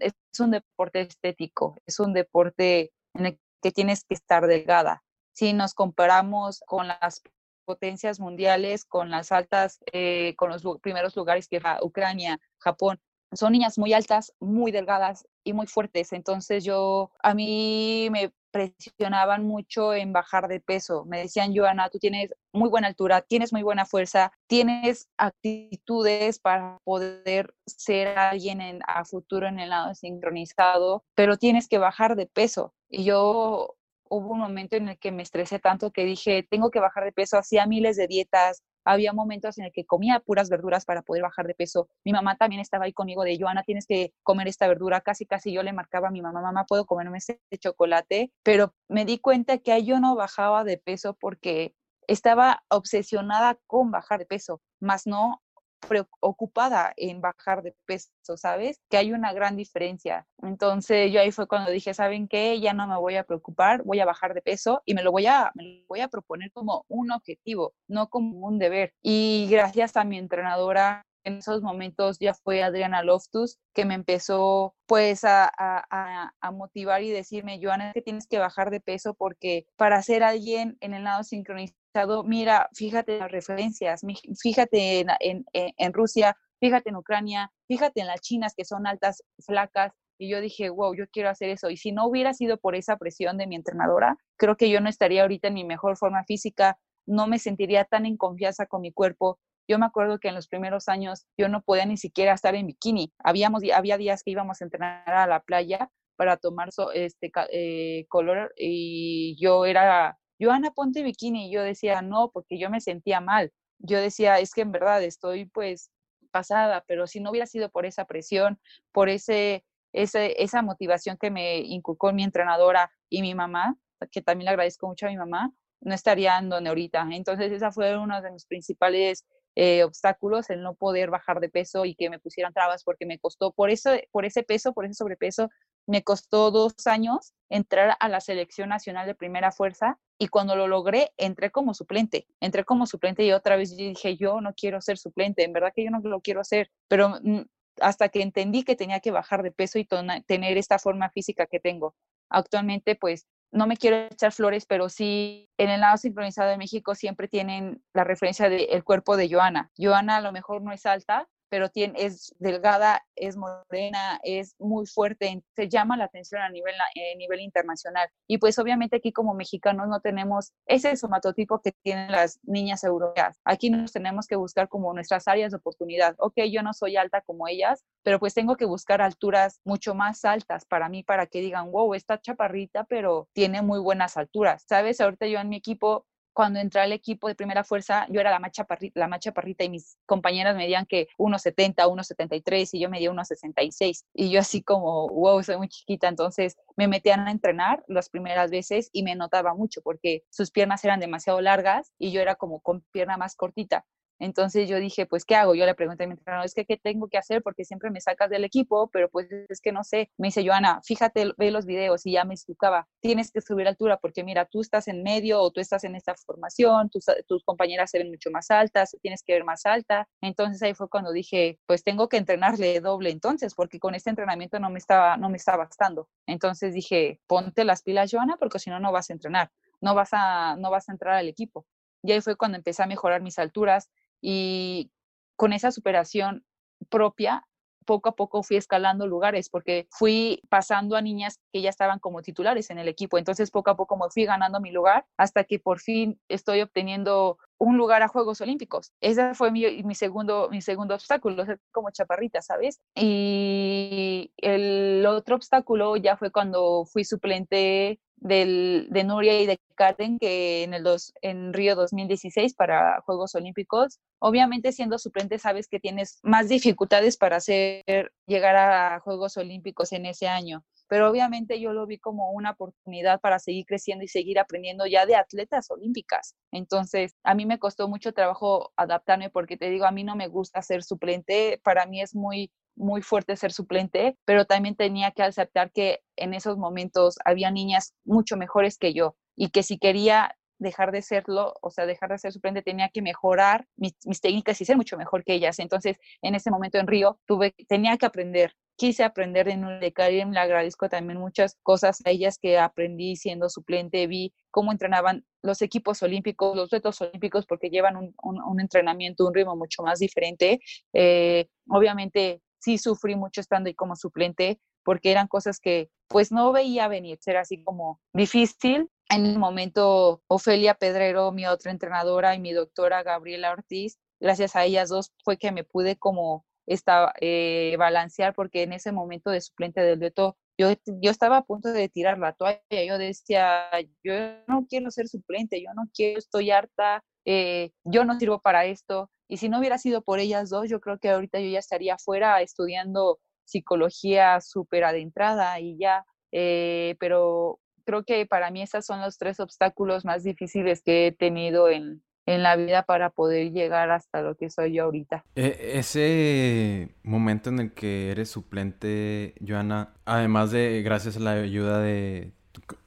[0.00, 5.02] es un deporte estético, es un deporte en el que tienes que estar delgada.
[5.34, 7.22] Si nos comparamos con las
[7.64, 12.98] potencias mundiales, con las altas, eh, con los primeros lugares que Ucrania, Japón,
[13.32, 16.12] son niñas muy altas, muy delgadas y muy fuertes.
[16.12, 21.04] Entonces yo, a mí me presionaban mucho en bajar de peso.
[21.04, 26.78] Me decían, Joana, tú tienes muy buena altura, tienes muy buena fuerza, tienes actitudes para
[26.84, 32.26] poder ser alguien en, a futuro en el lado sincronizado, pero tienes que bajar de
[32.26, 32.74] peso.
[32.88, 33.76] Y yo
[34.10, 37.12] hubo un momento en el que me estresé tanto que dije, tengo que bajar de
[37.12, 41.22] peso, hacía miles de dietas, había momentos en el que comía puras verduras para poder
[41.22, 41.88] bajar de peso.
[42.04, 45.02] Mi mamá también estaba ahí conmigo de, Joana, tienes que comer esta verdura.
[45.02, 48.32] Casi, casi yo le marcaba a mi mamá, mamá, puedo comerme este chocolate.
[48.42, 51.74] Pero me di cuenta que yo no bajaba de peso porque
[52.06, 55.42] estaba obsesionada con bajar de peso, más no
[55.86, 58.80] preocupada en bajar de peso, ¿sabes?
[58.90, 60.26] Que hay una gran diferencia.
[60.42, 62.60] Entonces yo ahí fue cuando dije, ¿saben qué?
[62.60, 65.26] Ya no me voy a preocupar, voy a bajar de peso y me lo voy
[65.26, 68.92] a, me lo voy a proponer como un objetivo, no como un deber.
[69.02, 74.74] Y gracias a mi entrenadora en esos momentos ya fue Adriana Loftus que me empezó
[74.86, 80.02] pues a, a, motivar y decirme, Joana, que tienes que bajar de peso porque para
[80.02, 81.78] ser alguien en el lado sincronizado
[82.24, 84.02] mira, fíjate en las referencias,
[84.40, 89.92] fíjate en, en, Rusia, fíjate en Ucrania, fíjate en las chinas que son altas, flacas,
[90.18, 91.70] y yo dije, wow, yo quiero hacer eso.
[91.70, 94.88] Y si no hubiera sido por esa presión de mi entrenadora, creo que yo no
[94.88, 98.92] estaría ahorita en mi mejor forma física, no me sentiría tan en confianza con mi
[98.92, 99.38] cuerpo.
[99.68, 102.66] Yo me acuerdo que en los primeros años yo no podía ni siquiera estar en
[102.66, 103.12] bikini.
[103.18, 108.52] Habíamos, había días que íbamos a entrenar a la playa para tomar este, eh, color
[108.56, 111.48] y yo era Joana, ponte bikini.
[111.48, 113.52] Y yo decía, no, porque yo me sentía mal.
[113.78, 115.90] Yo decía, es que en verdad estoy pues
[116.30, 118.58] pasada, pero si no hubiera sido por esa presión,
[118.92, 123.76] por ese, ese, esa motivación que me inculcó mi entrenadora y mi mamá,
[124.10, 127.06] que también le agradezco mucho a mi mamá, no estaría donde ahorita.
[127.12, 131.84] Entonces, esa fue uno de mis principales eh, obstáculos, el no poder bajar de peso
[131.84, 134.94] y que me pusieran trabas porque me costó, por, eso, por ese peso, por ese
[134.94, 135.48] sobrepeso,
[135.86, 140.68] me costó dos años entrar a la selección nacional de primera fuerza y cuando lo
[140.68, 142.26] logré, entré como suplente.
[142.40, 145.84] Entré como suplente y otra vez dije, yo no quiero ser suplente, en verdad que
[145.84, 147.42] yo no lo quiero hacer, pero mm,
[147.80, 149.88] hasta que entendí que tenía que bajar de peso y
[150.26, 151.94] tener esta forma física que tengo.
[152.28, 156.94] Actualmente, pues no me quiero echar flores, pero sí en el lado sincronizado de México
[156.94, 159.70] siempre tienen la referencia del cuerpo de Joana.
[159.78, 164.86] Joana a lo mejor no es alta, pero tiene, es delgada, es morena, es muy
[164.86, 168.08] fuerte, se llama la atención a nivel, a nivel internacional.
[168.26, 173.38] Y pues obviamente aquí como mexicanos no tenemos ese somatotipo que tienen las niñas europeas.
[173.44, 176.14] Aquí nos tenemos que buscar como nuestras áreas de oportunidad.
[176.18, 180.24] Ok, yo no soy alta como ellas, pero pues tengo que buscar alturas mucho más
[180.24, 184.64] altas para mí, para que digan, wow, está chaparrita, pero tiene muy buenas alturas.
[184.68, 185.00] ¿Sabes?
[185.00, 188.38] Ahorita yo en mi equipo cuando entré al equipo de primera fuerza, yo era la
[188.38, 194.04] más chaparrita, la parrita y mis compañeras medían que 1,70, 1,73 y yo medía 1,66.
[194.14, 196.08] Y yo así como, wow, soy muy chiquita.
[196.08, 200.84] Entonces me metían a entrenar las primeras veces y me notaba mucho porque sus piernas
[200.84, 203.84] eran demasiado largas y yo era como con pierna más cortita.
[204.18, 205.54] Entonces yo dije, pues, ¿qué hago?
[205.54, 207.42] Yo le pregunté a mi entrenador, es que, ¿qué tengo que hacer?
[207.42, 210.10] Porque siempre me sacas del equipo, pero pues es que no sé.
[210.18, 213.98] Me dice, Joana, fíjate, ve los videos y ya me explicaba, tienes que subir altura
[213.98, 217.04] porque mira, tú estás en medio o tú estás en esta formación, tus,
[217.44, 220.08] compañeras se ven mucho más altas, tienes que ver más alta.
[220.20, 224.58] Entonces ahí fue cuando dije, pues tengo que entrenarle doble entonces, porque con este entrenamiento
[224.58, 226.08] no me estaba, no me estaba bastando.
[226.26, 229.50] Entonces dije, ponte las pilas, Joana, porque si no, no vas a entrenar,
[229.80, 231.66] no vas a, no vas a entrar al equipo.
[232.02, 234.90] Y ahí fue cuando empecé a mejorar mis alturas, y
[235.36, 236.44] con esa superación
[236.88, 237.44] propia,
[237.88, 242.20] poco a poco fui escalando lugares porque fui pasando a niñas que ya estaban como
[242.20, 243.16] titulares en el equipo.
[243.16, 247.38] Entonces poco a poco me fui ganando mi lugar hasta que por fin estoy obteniendo
[247.56, 248.92] un lugar a Juegos Olímpicos.
[249.00, 252.78] Ese fue mi, mi, segundo, mi segundo obstáculo, como chaparrita, ¿sabes?
[252.94, 260.18] Y el otro obstáculo ya fue cuando fui suplente del, de Nuria y de Karen
[260.18, 263.98] que en, el dos, en Río 2016 para Juegos Olímpicos.
[264.18, 270.06] Obviamente siendo suplente sabes que tienes más dificultades para hacer llegar a Juegos Olímpicos en
[270.06, 274.38] ese año pero obviamente yo lo vi como una oportunidad para seguir creciendo y seguir
[274.38, 276.34] aprendiendo ya de atletas olímpicas.
[276.50, 280.28] Entonces, a mí me costó mucho trabajo adaptarme porque te digo, a mí no me
[280.28, 285.22] gusta ser suplente, para mí es muy muy fuerte ser suplente, pero también tenía que
[285.22, 290.34] aceptar que en esos momentos había niñas mucho mejores que yo y que si quería
[290.58, 294.64] dejar de serlo, o sea, dejar de ser suplente, tenía que mejorar mis, técnicas y
[294.64, 295.58] ser mucho mejor que ellas.
[295.58, 300.30] Entonces, en ese momento en Río, tuve, tenía que aprender quise aprender de Nuria Karim,
[300.30, 305.62] le agradezco también muchas cosas a ellas que aprendí siendo suplente, vi cómo entrenaban los
[305.62, 310.60] equipos olímpicos, los retos olímpicos, porque llevan un, un, entrenamiento, un ritmo mucho más diferente.
[310.92, 316.52] Eh, obviamente sí sufrí mucho estando ahí como suplente, porque eran cosas que pues no
[316.52, 318.90] veía venir, era así como difícil.
[319.10, 324.64] En el momento, Ofelia Pedrero, mi otra entrenadora, y mi doctora Gabriela Ortiz, gracias a
[324.64, 329.40] ellas dos fue que me pude como estaba, eh, balancear, porque en ese momento de
[329.40, 330.68] suplente del veto, yo,
[331.00, 333.70] yo estaba a punto de tirar la toalla, yo decía,
[334.02, 334.12] yo
[334.46, 339.10] no quiero ser suplente, yo no quiero, estoy harta, eh, yo no sirvo para esto,
[339.28, 341.94] y si no hubiera sido por ellas dos, yo creo que ahorita yo ya estaría
[341.94, 349.00] afuera estudiando psicología súper adentrada y ya, eh, pero creo que para mí esos son
[349.00, 353.90] los tres obstáculos más difíciles que he tenido en, en la vida para poder llegar
[353.90, 355.24] hasta lo que soy yo ahorita.
[355.34, 361.80] E, ese momento en el que eres suplente, Joana, además de gracias a la ayuda
[361.80, 362.32] de,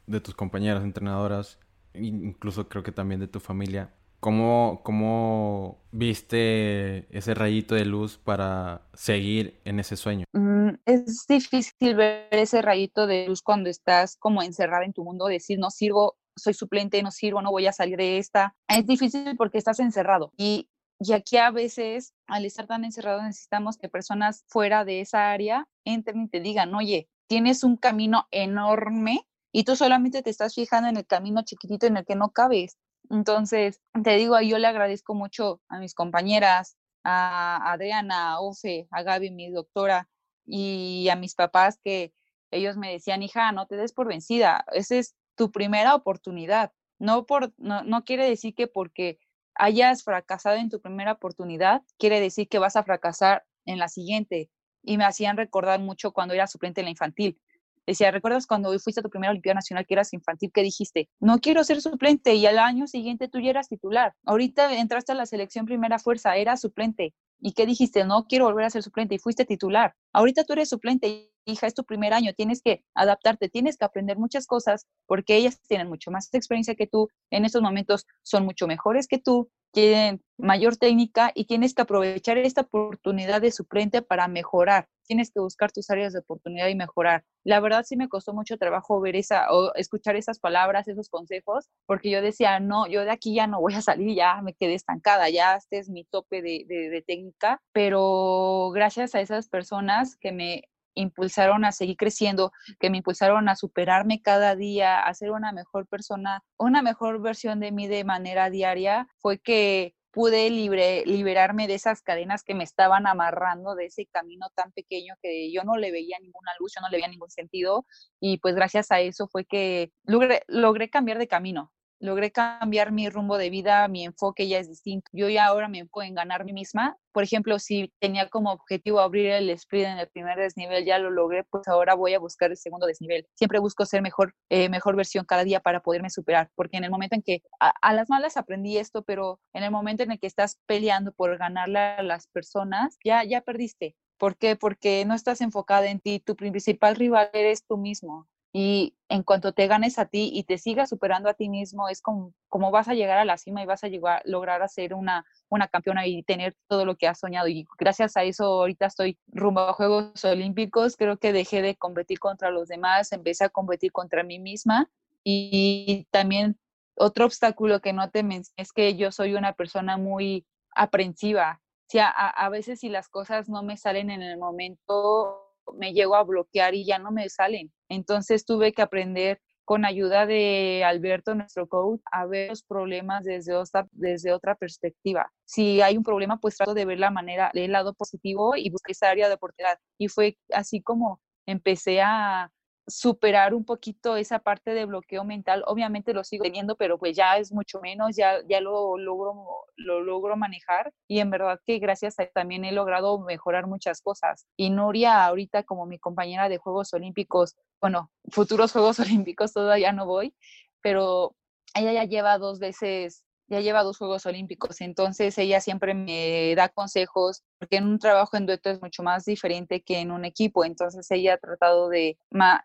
[0.06, 1.60] de tus compañeras entrenadoras,
[1.95, 8.88] incluso creo que también de tu familia, ¿cómo, ¿cómo viste ese rayito de luz para
[8.93, 10.25] seguir en ese sueño?
[10.31, 15.25] Mm, es difícil ver ese rayito de luz cuando estás como encerrada en tu mundo,
[15.25, 18.55] decir no sirvo soy suplente, no sirvo, no voy a salir de esta.
[18.69, 23.77] Es difícil porque estás encerrado y, y aquí a veces, al estar tan encerrado, necesitamos
[23.77, 29.27] que personas fuera de esa área entren y te digan, oye, tienes un camino enorme
[29.51, 32.77] y tú solamente te estás fijando en el camino chiquitito en el que no cabes.
[33.12, 39.04] Entonces, te digo, yo le agradezco mucho a mis compañeras, a Adriana, a Ofe, a
[39.04, 40.08] Gaby, mi doctora,
[40.45, 42.13] y a mis papás que
[42.52, 46.71] ellos me decían, hija, no te des por vencida, ese es tu primera oportunidad.
[47.00, 49.19] No, por, no, no quiere decir que porque
[49.56, 54.50] hayas fracasado en tu primera oportunidad, quiere decir que vas a fracasar en la siguiente.
[54.84, 57.39] Y me hacían recordar mucho cuando era suplente en la infantil.
[57.88, 61.39] Decía, ¿recuerdas cuando fuiste a tu primera Olimpiada Nacional que eras infantil que dijiste, no
[61.39, 64.13] quiero ser suplente y al año siguiente tú ya eras titular?
[64.26, 67.13] Ahorita entraste a la selección primera fuerza, eras suplente.
[67.39, 68.06] ¿Y qué dijiste?
[68.06, 69.96] No quiero volver a ser suplente y fuiste titular.
[70.13, 74.17] Ahorita tú eres suplente, hija, es tu primer año, tienes que adaptarte, tienes que aprender
[74.17, 78.67] muchas cosas porque ellas tienen mucho más experiencia que tú, en estos momentos son mucho
[78.67, 84.27] mejores que tú, tienen mayor técnica y tienes que aprovechar esta oportunidad de suplente para
[84.27, 84.88] mejorar.
[85.05, 87.23] Tienes que buscar tus áreas de oportunidad y mejorar.
[87.43, 91.69] La verdad sí me costó mucho trabajo ver esa o escuchar esas palabras, esos consejos,
[91.86, 94.73] porque yo decía, no, yo de aquí ya no voy a salir, ya me quedé
[94.73, 100.15] estancada, ya este es mi tope de, de, de técnica, pero gracias a esas personas
[100.17, 100.63] que me
[100.95, 105.88] impulsaron a seguir creciendo, que me impulsaron a superarme cada día, a ser una mejor
[105.88, 111.75] persona, una mejor versión de mí de manera diaria, fue que pude libre, liberarme de
[111.75, 115.91] esas cadenas que me estaban amarrando, de ese camino tan pequeño que yo no le
[115.91, 117.86] veía ninguna luz, yo no le veía ningún sentido.
[118.19, 121.71] Y pues gracias a eso fue que logré, logré cambiar de camino
[122.02, 125.10] logré cambiar mi rumbo de vida, mi enfoque ya es distinto.
[125.14, 126.98] Yo ya ahora me enfoco en ganar mí misma.
[127.14, 131.12] Por ejemplo, si tenía como objetivo abrir el sprint en el primer desnivel, ya lo
[131.12, 133.28] logré, pues ahora voy a buscar el segundo desnivel.
[133.36, 136.92] Siempre busco ser mejor, eh, mejor versión cada día para poderme superar, porque en el
[136.92, 140.20] momento en que a, a, las malas aprendí esto, pero en el momento en el
[140.20, 143.96] que estás peleando por ganarle a las personas, ya, ya perdiste.
[144.18, 144.56] ¿Por qué?
[144.56, 148.28] Porque no estás enfocada en ti, tu principal rival eres tú mismo.
[148.54, 152.02] Y en cuanto te ganes a ti y te sigas superando a ti mismo, es
[152.02, 155.26] como, como vas a llegar a la cima y vas a llegar, lograr ser una,
[155.50, 157.48] una campeona y tener todo lo que has soñado.
[157.48, 160.98] Y gracias a eso ahorita estoy rumbo a Juegos Olímpicos.
[160.98, 164.90] Creo que dejé de competir contra los demás, empecé a competir contra mí misma.
[165.24, 166.60] Y también
[166.96, 171.62] otro obstáculo que no te mencioné es que yo soy una persona muy aprensiva.
[171.62, 176.16] O sea, a veces si las cosas no me salen en el momento, me llego
[176.16, 177.72] a bloquear y ya no me salen.
[177.91, 183.54] Entonces tuve que aprender con ayuda de Alberto, nuestro coach, a ver los problemas desde
[183.54, 185.32] otra, perspectiva.
[185.45, 188.91] Si hay un problema, pues trato de ver la manera, del lado positivo y buscar
[188.91, 189.77] esa área de oportunidad.
[189.97, 192.49] Y fue así como empecé a,
[192.91, 195.63] superar un poquito esa parte de bloqueo mental.
[195.65, 200.01] Obviamente lo sigo teniendo, pero pues ya es mucho menos, ya, ya lo, logro, lo
[200.01, 204.45] logro manejar y en verdad que gracias a también he logrado mejorar muchas cosas.
[204.58, 210.06] Y Nuria ahorita como mi compañera de Juegos Olímpicos, bueno, futuros Juegos Olímpicos todavía no
[210.06, 210.36] voy,
[210.82, 211.36] pero
[211.75, 216.70] ella ya lleva dos veces ya lleva dos Juegos Olímpicos, entonces ella siempre me da
[216.70, 220.64] consejos, porque en un trabajo en dueto es mucho más diferente que en un equipo,
[220.64, 222.18] entonces ella ha tratado de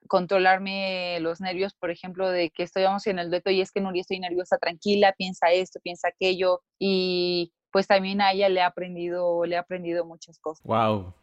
[0.07, 4.03] controlarme los nervios, por ejemplo, de que estoy en el dueto y es que Nuria
[4.03, 9.45] estoy nerviosa, tranquila, piensa esto, piensa aquello, y pues también a ella le ha aprendido,
[9.45, 10.65] le ha aprendido muchas cosas.
[10.65, 11.15] Wow.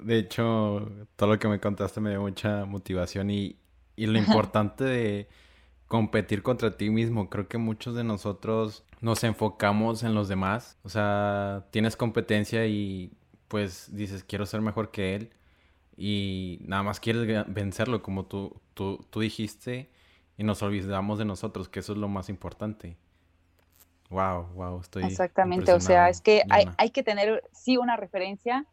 [0.00, 3.56] De hecho, todo lo que me contaste me dio mucha motivación y,
[3.94, 4.18] y lo
[4.50, 5.28] importante de
[5.88, 7.30] competir contra ti mismo.
[7.30, 10.78] Creo que muchos de nosotros nos enfocamos en los demás.
[10.82, 13.12] O sea, tienes competencia y
[13.48, 15.32] pues dices, quiero ser mejor que él.
[15.96, 19.90] Y nada más quieres vencerlo, como tú, tú, tú dijiste,
[20.36, 22.98] y nos olvidamos de nosotros, que eso es lo más importante.
[24.10, 25.04] Wow, wow, estoy.
[25.04, 28.66] Exactamente, o sea, es que hay, hay, que tener, sí, una referencia.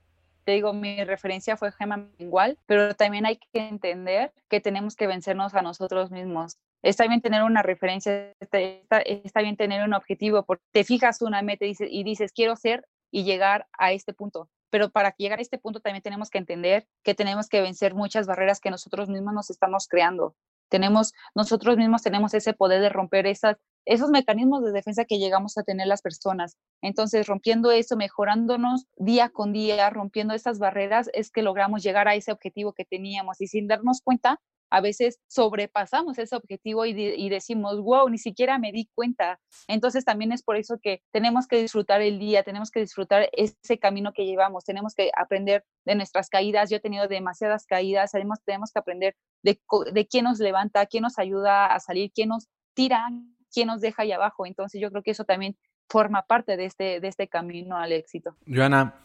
[0.44, 5.08] Te digo, mi referencia fue Gemma igual, pero también hay que entender que tenemos que
[5.08, 8.60] vencernos a nosotros mismos está bien tener una referencia, está,
[9.00, 12.56] está, bien tener un objetivo, porque te fijas una meta y dices, y dices, quiero
[12.56, 14.50] ser y llegar a este punto.
[14.70, 18.28] Pero para llegar a este punto también tenemos que entender que tenemos que vencer muchas
[18.28, 20.36] barreras que nosotros mismos nos estamos creando.
[20.70, 25.58] Tenemos, nosotros mismos tenemos ese poder de romper esas, esos mecanismos de defensa que llegamos
[25.58, 26.58] a tener las personas.
[26.82, 32.16] Entonces, rompiendo eso, mejorándonos día con día, rompiendo esas barreras, es que logramos llegar a
[32.16, 33.40] ese objetivo que teníamos.
[33.42, 34.42] Y sin darnos cuenta,
[34.74, 39.40] a veces sobrepasamos ese objetivo y, decimos, wow, ni siquiera me di cuenta.
[39.68, 43.78] Entonces también es por eso que tenemos que disfrutar el día, tenemos que disfrutar ese
[43.78, 46.72] camino que llevamos, tenemos que aprender de nuestras caídas.
[46.72, 49.62] Yo he tenido demasiadas caídas, además tenemos que aprender de,
[49.92, 53.08] de quién nos levanta, quién nos ayuda a salir, quién nos tira,
[53.54, 54.48] quién nos deja ahí abajo.
[54.48, 55.56] Entonces yo creo que eso también
[55.88, 58.36] forma parte de este, de este camino al éxito.
[58.48, 58.96] Joana,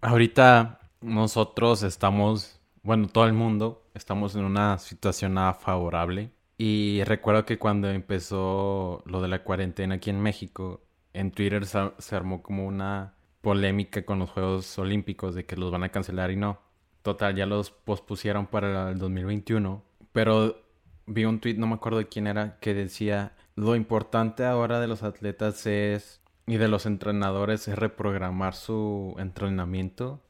[0.00, 6.30] ahorita nosotros estamos bueno, todo el mundo estamos en una situación nada favorable.
[6.58, 10.82] Y recuerdo que cuando empezó lo de la cuarentena aquí en México,
[11.12, 15.84] en Twitter se, armó como una polémica con los Juegos Olímpicos de que los van
[15.84, 16.60] a cancelar y no.
[17.02, 19.82] Total, ya los pospusieron para el 2021.
[20.12, 20.62] Pero
[21.06, 24.86] vi un tweet, no me acuerdo de quién era, que decía Lo importante ahora de
[24.86, 30.22] los atletas es y de los entrenadores es reprogramar su entrenamiento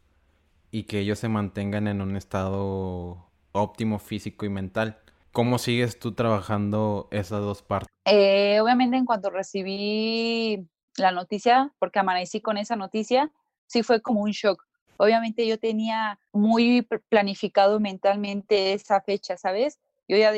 [0.71, 4.99] y que ellos se mantengan en un estado óptimo físico y mental.
[5.33, 7.89] ¿Cómo sigues tú trabajando esas dos partes?
[8.05, 13.33] Eh, obviamente en cuanto recibí la noticia, porque amanecí con esa noticia,
[13.67, 14.63] sí fue como un shock.
[14.97, 19.81] Obviamente yo tenía muy planificado mentalmente esa fecha, ¿sabes?
[20.07, 20.33] Yo ya,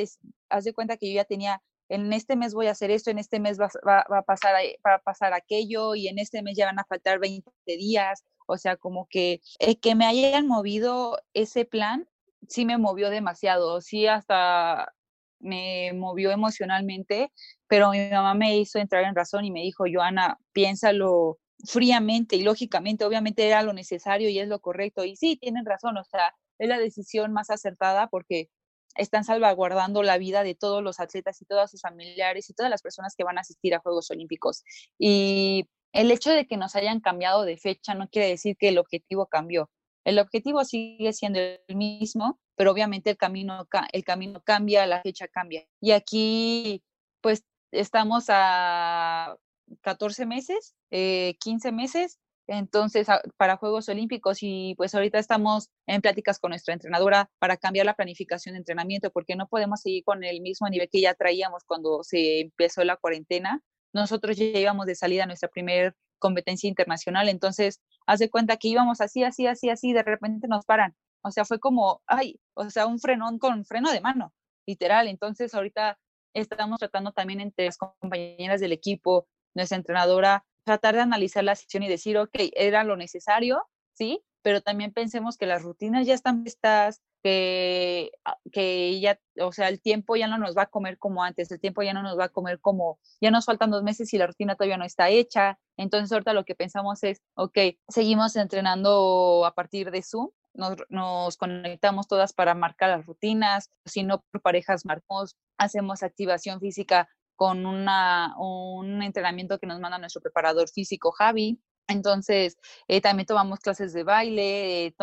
[0.48, 3.18] haz de cuenta que yo ya tenía, en este mes voy a hacer esto, en
[3.18, 4.54] este mes va, a pasar,
[4.86, 8.24] va a pasar aquello y en este mes ya van a faltar 20 días.
[8.46, 12.08] O sea, como que eh, que me hayan movido ese plan,
[12.48, 14.92] sí me movió demasiado, sí hasta
[15.38, 17.32] me movió emocionalmente,
[17.68, 22.42] pero mi mamá me hizo entrar en razón y me dijo, Joana, piénsalo fríamente y
[22.42, 25.04] lógicamente, obviamente era lo necesario y es lo correcto.
[25.04, 28.48] Y sí, tienen razón, o sea, es la decisión más acertada porque
[28.96, 32.82] están salvaguardando la vida de todos los atletas y todos sus familiares y todas las
[32.82, 34.64] personas que van a asistir a Juegos Olímpicos.
[34.98, 38.78] Y el hecho de que nos hayan cambiado de fecha no quiere decir que el
[38.78, 39.70] objetivo cambió.
[40.06, 45.26] El objetivo sigue siendo el mismo, pero obviamente el camino, el camino cambia, la fecha
[45.26, 45.66] cambia.
[45.80, 46.84] Y aquí,
[47.20, 49.36] pues, estamos a
[49.80, 56.38] 14 meses, 15 eh, meses, entonces para Juegos Olímpicos y pues ahorita estamos en pláticas
[56.38, 60.40] con nuestra entrenadora para cambiar la planificación de entrenamiento porque no podemos seguir con el
[60.40, 63.60] mismo nivel que ya traíamos cuando se empezó la cuarentena.
[63.92, 68.68] Nosotros ya íbamos de salida a nuestra primera competencia internacional, entonces haz de cuenta que
[68.68, 70.94] íbamos así, así, así, así, de repente nos paran.
[71.22, 74.32] O sea, fue como, ay, o sea, un frenón con freno de mano,
[74.66, 75.08] literal.
[75.08, 75.98] Entonces ahorita
[76.34, 81.82] estamos tratando también entre las compañeras del equipo, nuestra entrenadora, tratar de analizar la sesión
[81.82, 84.22] y decir, ok, era lo necesario, ¿sí?
[84.46, 89.68] Pero también pensemos que las rutinas ya están listas, que, ah, que ya, o sea,
[89.68, 92.16] el tiempo ya no nos va a comer como antes, el tiempo ya no nos
[92.16, 95.08] va a comer como, ya nos faltan dos meses y la rutina todavía no está
[95.08, 95.58] hecha.
[95.76, 101.36] Entonces ahorita lo que pensamos es, ok, seguimos entrenando a partir de Zoom, nos, nos,
[101.36, 107.66] conectamos todas para marcar las rutinas, si no por parejas marcamos, hacemos activación física con
[107.66, 111.60] una, un entrenamiento que nos manda nuestro preparador físico, Javi.
[111.88, 112.56] Entonces,
[112.88, 114.94] eh, también tomamos clases de baile, eh,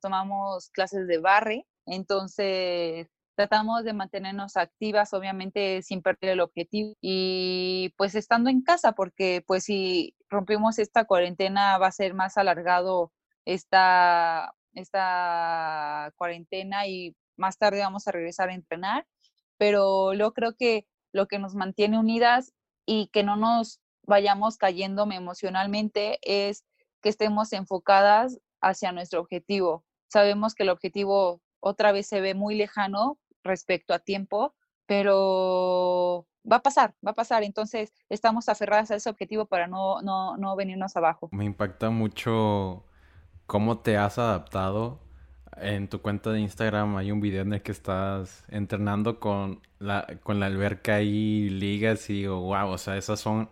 [0.00, 1.66] tomamos, clases de barre.
[1.86, 8.92] Entonces, tratamos de mantenernos activas, obviamente sin perder el objetivo y pues estando en casa,
[8.92, 13.12] porque pues si rompimos esta cuarentena va a ser más alargado
[13.44, 19.06] esta, esta cuarentena y más tarde vamos a regresar a entrenar,
[19.56, 22.52] pero yo creo que lo que nos mantiene unidas
[22.86, 26.64] y que no nos vayamos cayendo emocionalmente es
[27.00, 29.84] que estemos enfocadas hacia nuestro objetivo.
[30.08, 34.54] Sabemos que el objetivo otra vez se ve muy lejano respecto a tiempo,
[34.86, 37.44] pero va a pasar, va a pasar.
[37.44, 41.28] Entonces estamos aferradas a ese objetivo para no, no, no venirnos abajo.
[41.30, 42.84] Me impacta mucho
[43.46, 45.00] cómo te has adaptado
[45.60, 50.06] en tu cuenta de Instagram hay un video en el que estás entrenando con la,
[50.22, 53.50] con la alberca y ligas y digo, wow, o sea, esas son,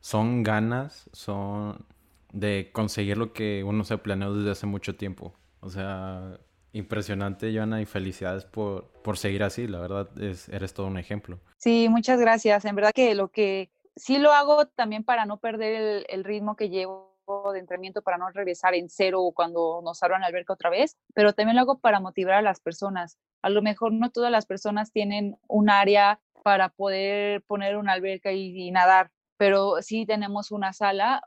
[0.00, 1.84] son ganas, son
[2.32, 5.34] de conseguir lo que uno se planeó desde hace mucho tiempo.
[5.60, 6.38] O sea,
[6.72, 11.40] impresionante, Joana, y felicidades por, por seguir así, la verdad, es, eres todo un ejemplo.
[11.56, 12.64] Sí, muchas gracias.
[12.64, 16.68] En verdad que lo que sí lo hago también para no perder el ritmo que
[16.68, 17.08] llevo
[17.52, 21.34] de entrenamiento para no regresar en cero cuando nos abran la alberca otra vez, pero
[21.34, 23.18] también lo hago para motivar a las personas.
[23.42, 28.32] A lo mejor no todas las personas tienen un área para poder poner una alberca
[28.32, 31.22] y, nadar, pero sí tenemos una sala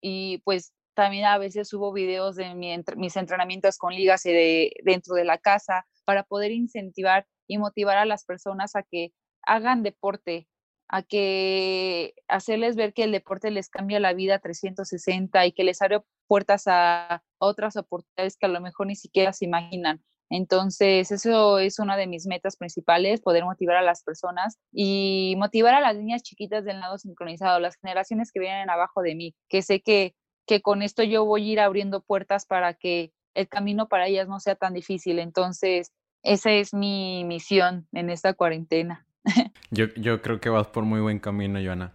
[0.00, 5.24] y pues también a veces subo videos de mis entrenamientos con ligas de, dentro de
[5.24, 9.12] la casa para poder incentivar y motivar a las personas a que
[9.42, 10.48] hagan deporte,
[10.88, 15.82] a que hacerles ver que el deporte les cambia la vida 360 y que les
[15.82, 20.02] abre puertas a otras oportunidades que a lo mejor ni siquiera se imaginan.
[20.30, 25.74] Entonces, eso es una de mis metas principales, poder motivar a las personas y motivar
[25.74, 29.62] a las niñas chiquitas del lado sincronizado, las generaciones que vienen abajo de mí, que
[29.62, 30.14] sé que,
[30.46, 34.28] que con esto yo voy a ir abriendo puertas para que el camino para ellas
[34.28, 35.18] no sea tan difícil.
[35.18, 39.06] Entonces, esa es mi misión en esta cuarentena.
[39.72, 41.92] Yo, yo creo que vas por muy buen camino, Joana.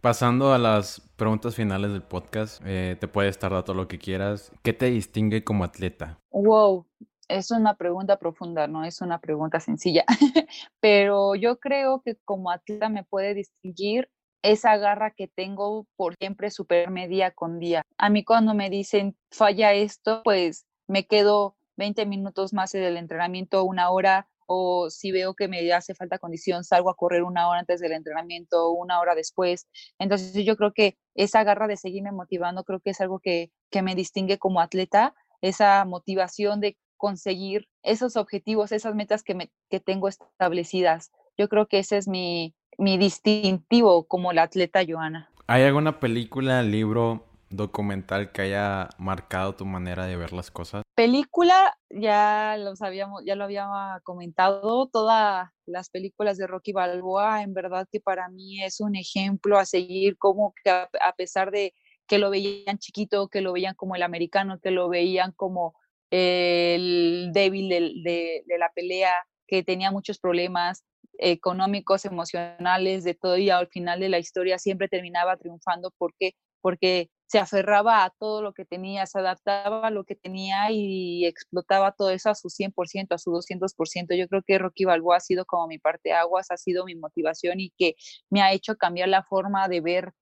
[0.00, 4.52] Pasando a las preguntas finales del podcast, eh, te puedes tardar todo lo que quieras.
[4.62, 6.18] ¿Qué te distingue como atleta?
[6.30, 6.86] Wow,
[7.30, 10.04] es una pregunta profunda, no es una pregunta sencilla,
[10.80, 14.10] pero yo creo que como atleta me puede distinguir
[14.42, 17.82] esa garra que tengo por siempre superarme día con día.
[17.98, 23.64] A mí cuando me dicen falla esto, pues me quedo 20 minutos más del entrenamiento,
[23.64, 27.60] una hora o si veo que me hace falta condición, salgo a correr una hora
[27.60, 29.68] antes del entrenamiento, una hora después.
[29.98, 33.82] Entonces yo creo que esa garra de seguirme motivando, creo que es algo que, que
[33.82, 39.80] me distingue como atleta, esa motivación de conseguir esos objetivos, esas metas que, me, que
[39.80, 41.10] tengo establecidas.
[41.38, 45.30] Yo creo que ese es mi, mi distintivo como la atleta Joana.
[45.46, 50.82] ¿Hay alguna película, libro, documental que haya marcado tu manera de ver las cosas?
[50.94, 53.66] Película, ya lo sabíamos, ya lo había
[54.04, 59.58] comentado, todas las películas de Rocky Balboa, en verdad que para mí es un ejemplo
[59.58, 61.74] a seguir, como que a, pesar de
[62.06, 65.74] que lo veían chiquito, que lo veían como el americano, que lo veían como
[66.10, 69.12] el débil de, la pelea,
[69.46, 70.84] que tenía muchos problemas,
[71.18, 77.10] económicos, emocionales, de todo, y al final de la historia siempre terminaba triunfando porque porque
[77.26, 81.92] se aferraba a todo lo que tenía, se adaptaba a lo que tenía y explotaba
[81.92, 84.16] todo eso a su 100%, a su 200%.
[84.16, 87.60] Yo creo que Rocky Balboa ha sido como mi parte aguas, ha sido mi motivación
[87.60, 87.94] y que
[88.30, 90.12] me ha hecho cambiar la forma de ver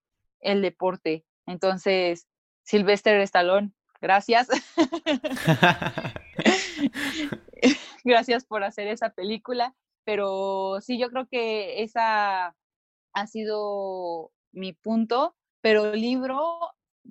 [0.40, 1.24] el deporte.
[1.46, 2.28] Entonces,
[2.64, 4.48] Sylvester Stallone, gracias.
[8.04, 9.74] gracias por hacer esa película,
[10.04, 12.54] pero sí, yo creo que esa
[13.12, 16.40] ha sido mi punto pero libro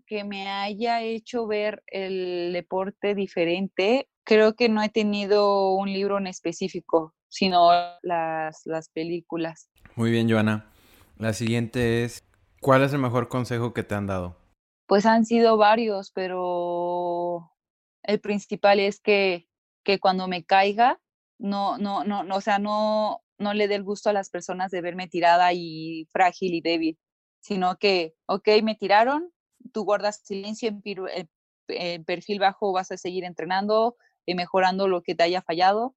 [0.05, 6.17] que me haya hecho ver el deporte diferente, creo que no he tenido un libro
[6.17, 7.71] en específico, sino
[8.01, 9.69] las, las películas.
[9.95, 10.71] Muy bien, Joana.
[11.17, 12.23] La siguiente es,
[12.61, 14.37] ¿cuál es el mejor consejo que te han dado?
[14.87, 17.51] Pues han sido varios, pero
[18.03, 19.47] el principal es que,
[19.83, 20.99] que cuando me caiga,
[21.37, 24.71] no, no, no, no, o sea, no, no le dé el gusto a las personas
[24.71, 26.97] de verme tirada y frágil y débil
[27.47, 29.31] sino que, ok, me tiraron,
[29.71, 30.69] tú guardas silencio
[31.69, 35.95] en, perfil bajo, vas a seguir entrenando y mejorando lo que te haya fallado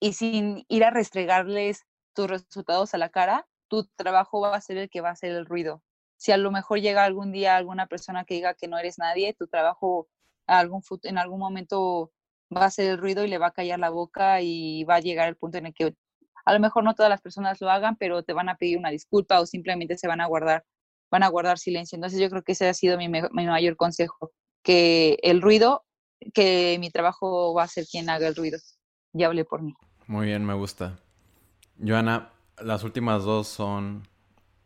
[0.00, 4.76] y sin ir a restregarles tus resultados a la cara, tu trabajo va a ser
[4.76, 5.82] el que va a hacer el ruido.
[6.22, 9.34] Si a lo mejor llega algún día alguna persona que diga que no eres nadie,
[9.34, 10.06] tu trabajo
[10.46, 12.12] en algún momento
[12.56, 15.00] va a hacer el ruido y le va a callar la boca y va a
[15.00, 15.96] llegar el punto en el que
[16.44, 18.90] a lo mejor no todas las personas lo hagan, pero te van a pedir una
[18.90, 20.64] disculpa o simplemente se van a guardar
[21.10, 21.96] van a guardar silencio.
[21.96, 24.30] Entonces yo creo que ese ha sido mi, mayor consejo,
[24.62, 25.84] que el ruido,
[26.32, 28.60] que mi trabajo va a ser quien haga el ruido
[29.12, 29.74] y hable por mí.
[30.06, 31.00] Muy bien, me gusta.
[31.84, 34.06] Joana, las últimas dos son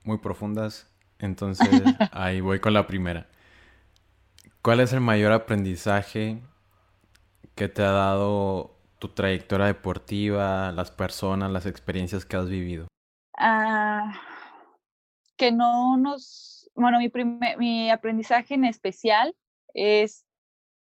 [0.04, 1.68] muy profundas, entonces
[2.12, 3.26] ahí voy con la primera.
[4.62, 6.40] ¿Cuál es el mayor aprendizaje
[7.54, 12.88] que te ha dado tu trayectoria deportiva, las personas, las experiencias que has vivido?
[13.38, 14.12] Ah
[15.36, 17.10] que no nos, bueno, mi,
[17.58, 19.34] mi aprendizaje en especial
[19.74, 20.24] es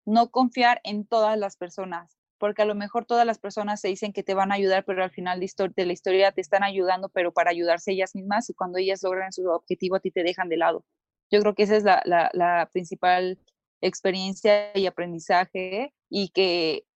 [0.07, 4.15] no confiar en todas las personas, porque a lo mejor todas las personas se dicen
[4.15, 7.33] que te van a ayudar, pero al final de, la historia te están ayudando, pero
[7.33, 10.57] para ayudarse ellas mismas y cuando ellas logran su objetivo a ti te dejan de
[10.57, 10.85] lado.
[11.31, 13.39] Yo creo que esa es la, principal
[13.83, 16.87] experiencia y aprendizaje y que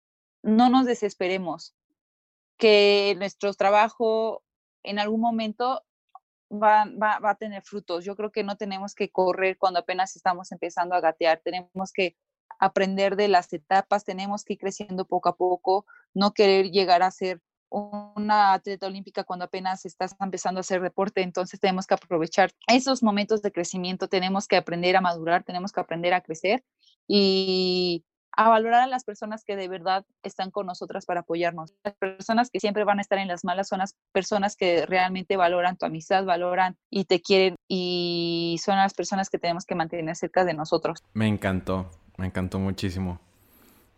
[0.42, 1.74] no nos desesperemos,
[2.57, 4.42] que nuestro trabajo
[4.82, 5.84] en algún momento
[6.51, 8.05] va, va, va, a tener frutos.
[8.05, 12.16] Yo creo que no tenemos que correr cuando apenas estamos empezando a gatear, tenemos que
[12.59, 17.11] aprender de las etapas, tenemos que ir creciendo poco a poco, no querer llegar a
[17.11, 17.41] ser
[17.71, 23.03] una atleta olímpica cuando apenas estás empezando a hacer deporte, entonces tenemos que aprovechar esos
[23.03, 26.63] momentos de crecimiento, tenemos que aprender a madurar, tenemos que aprender a crecer
[27.09, 28.05] y
[28.37, 31.73] a valorar a las personas que de verdad están con nosotras para apoyarnos.
[31.85, 35.37] Las personas que siempre van a estar en las malas son las personas que realmente
[35.37, 40.17] valoran tu amistad, valoran y te quieren y son las personas que tenemos que mantener
[40.17, 41.03] cerca de nosotros.
[41.13, 43.21] Me encantó, me encantó muchísimo.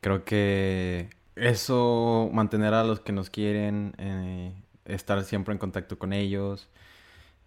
[0.01, 4.53] Creo que eso, mantener a los que nos quieren, eh,
[4.85, 6.69] estar siempre en contacto con ellos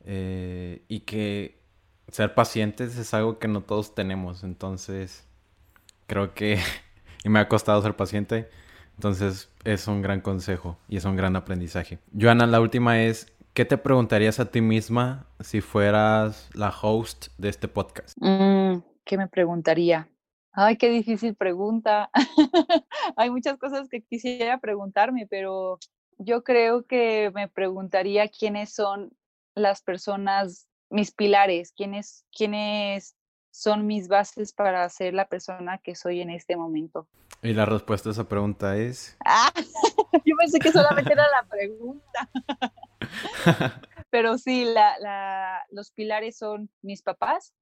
[0.06, 1.60] eh, y que
[2.10, 5.26] ser pacientes es algo que no todos tenemos, entonces
[6.08, 6.60] creo que
[7.24, 8.50] y me ha costado ser paciente.
[8.96, 12.00] Entonces es un gran consejo y es un gran aprendizaje.
[12.20, 17.48] Joana, la última es, ¿qué te preguntarías a ti misma si fueras la host de
[17.48, 18.18] este podcast?
[18.20, 20.10] Mm, ¿Qué me preguntaría?
[20.52, 22.10] Ay, qué difícil pregunta.
[23.16, 25.80] Hay muchas cosas que quisiera preguntarme, pero
[26.18, 29.12] yo creo que me preguntaría quiénes son
[29.56, 33.16] las personas, mis pilares, quiénes, quiénes
[33.52, 37.08] son mis bases para ser la persona que soy en este momento.
[37.42, 39.18] Y la respuesta a esa pregunta es...
[39.26, 39.52] Ah,
[40.26, 42.30] yo pensé que solamente era la pregunta.
[44.10, 47.54] Pero sí, la, los pilares son mis papás,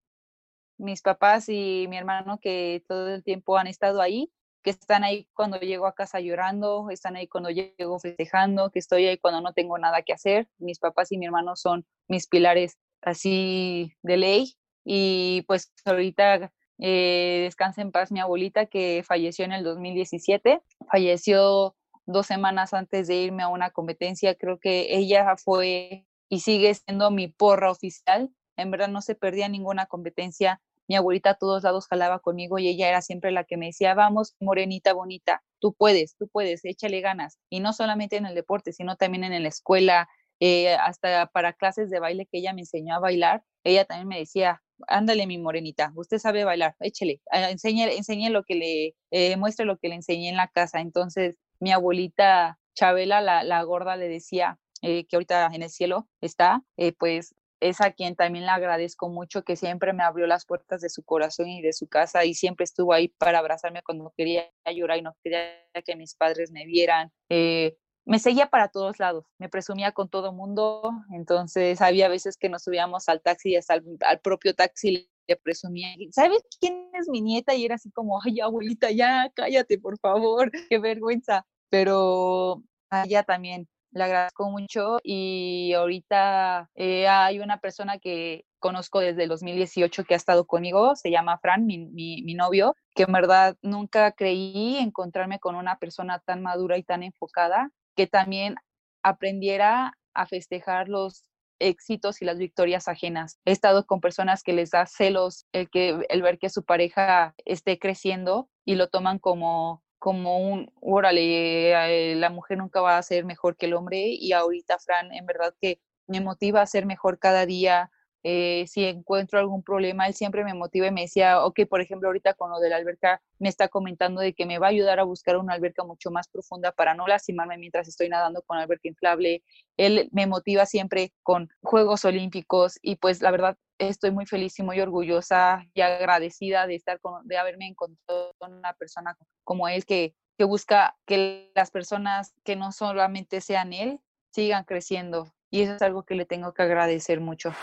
[0.78, 4.32] mis papás y mi hermano que todo el tiempo han estado ahí,
[4.64, 9.08] que están ahí cuando llego a casa llorando, están ahí cuando llego festejando, que estoy
[9.08, 10.48] ahí cuando no tengo nada que hacer.
[10.58, 14.54] Mis papás y mi hermano son mis pilares así de ley.
[14.84, 20.62] Y pues ahorita eh, descansa en paz mi abuelita que falleció en el 2017.
[20.92, 21.76] Falleció
[22.06, 24.36] dos semanas antes de irme a una competencia.
[24.36, 28.32] Creo que ella fue y sigue siendo mi porra oficial.
[28.58, 32.68] En verdad no se perdía ninguna competencia mi abuelita a todos lados jalaba conmigo y
[32.68, 37.02] ella era siempre la que me decía, vamos, morenita bonita, tú puedes, tú puedes, échale
[37.02, 37.40] ganas.
[37.50, 40.08] Y no solamente en el deporte, sino también en la escuela,
[40.40, 44.20] eh, hasta para clases de baile que ella me enseñó a bailar, ella también me
[44.20, 49.66] decía, ándale mi morenita, usted sabe bailar, échale, enseñe, enseñe lo que le, eh, muestre
[49.66, 50.80] lo que le enseñé en la casa.
[50.80, 56.08] Entonces, mi abuelita Chabela, la, la gorda, le decía, eh, que ahorita en el cielo
[56.22, 56.62] está,
[57.00, 60.90] pues es a quien también le agradezco mucho, que siempre me abrió las puertas de
[60.90, 65.00] su corazón y de su casa y siempre estuvo ahí para abrazarme cuando quería llorar
[65.00, 65.50] y no quería
[65.86, 67.12] que mis padres me vieran.
[67.30, 70.82] Eh, me seguía para todos lados, me presumía con todo mundo,
[71.14, 75.90] entonces había veces que nos subíamos al taxi y hasta al, propio taxi le presumía,
[76.12, 77.54] ¿sabes quién es mi nieta?
[77.54, 81.46] Y era así como, ay, abuelita, ya, cállate, por favor, qué vergüenza.
[81.70, 82.64] Pero
[83.04, 83.68] ella también
[83.98, 90.14] le agradezco mucho y ahorita eh, hay una persona que conozco desde el 2018 que
[90.14, 95.40] ha estado conmigo, se llama Fran, mi, mi, novio, que en verdad nunca creí encontrarme
[95.40, 98.56] con una persona tan madura y tan enfocada que también
[99.04, 101.24] aprendiera a festejar los
[101.60, 103.40] éxitos y las victorias ajenas.
[103.46, 107.34] He estado con personas que les da celos el, que, el ver que su pareja
[107.46, 113.04] esté creciendo y lo toman como como un, órale, eh, la mujer nunca va a
[113.04, 116.86] ser mejor que el hombre y ahorita Fran en verdad que me motiva a ser
[116.86, 117.92] mejor cada día.
[118.24, 122.10] Eh, si encuentro algún problema, él siempre me motiva y me decía, ok, por ejemplo,
[122.10, 125.00] ahorita con lo de la alberca, me está comentando de que me va a ayudar
[125.00, 128.88] a buscar una alberca mucho más profunda para no lastimarme mientras estoy nadando con alberca
[128.90, 129.44] inflable.
[129.78, 134.64] Él me motiva siempre con Juegos Olímpicos y pues la verdad estoy muy feliz y
[134.64, 139.86] muy orgullosa y agradecida de estar con, de haberme encontrado con una persona como él
[139.86, 144.00] que, que busca que las personas que no solamente sean él
[144.34, 147.54] sigan creciendo y eso es algo que le tengo que agradecer mucho.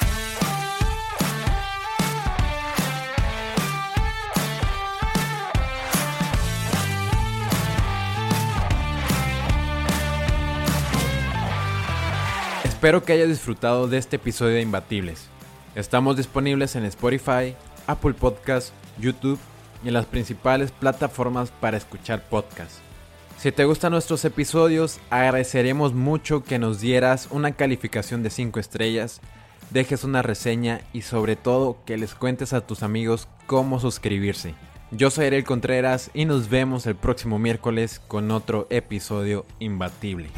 [12.64, 15.33] Espero que hayas disfrutado de este episodio de Imbatibles.
[15.74, 17.56] Estamos disponibles en Spotify,
[17.88, 19.40] Apple Podcast, YouTube
[19.84, 22.80] y en las principales plataformas para escuchar podcasts.
[23.38, 29.20] Si te gustan nuestros episodios, agradeceremos mucho que nos dieras una calificación de 5 estrellas,
[29.70, 34.54] dejes una reseña y sobre todo que les cuentes a tus amigos cómo suscribirse.
[34.92, 40.30] Yo soy Ariel Contreras y nos vemos el próximo miércoles con otro episodio imbatible.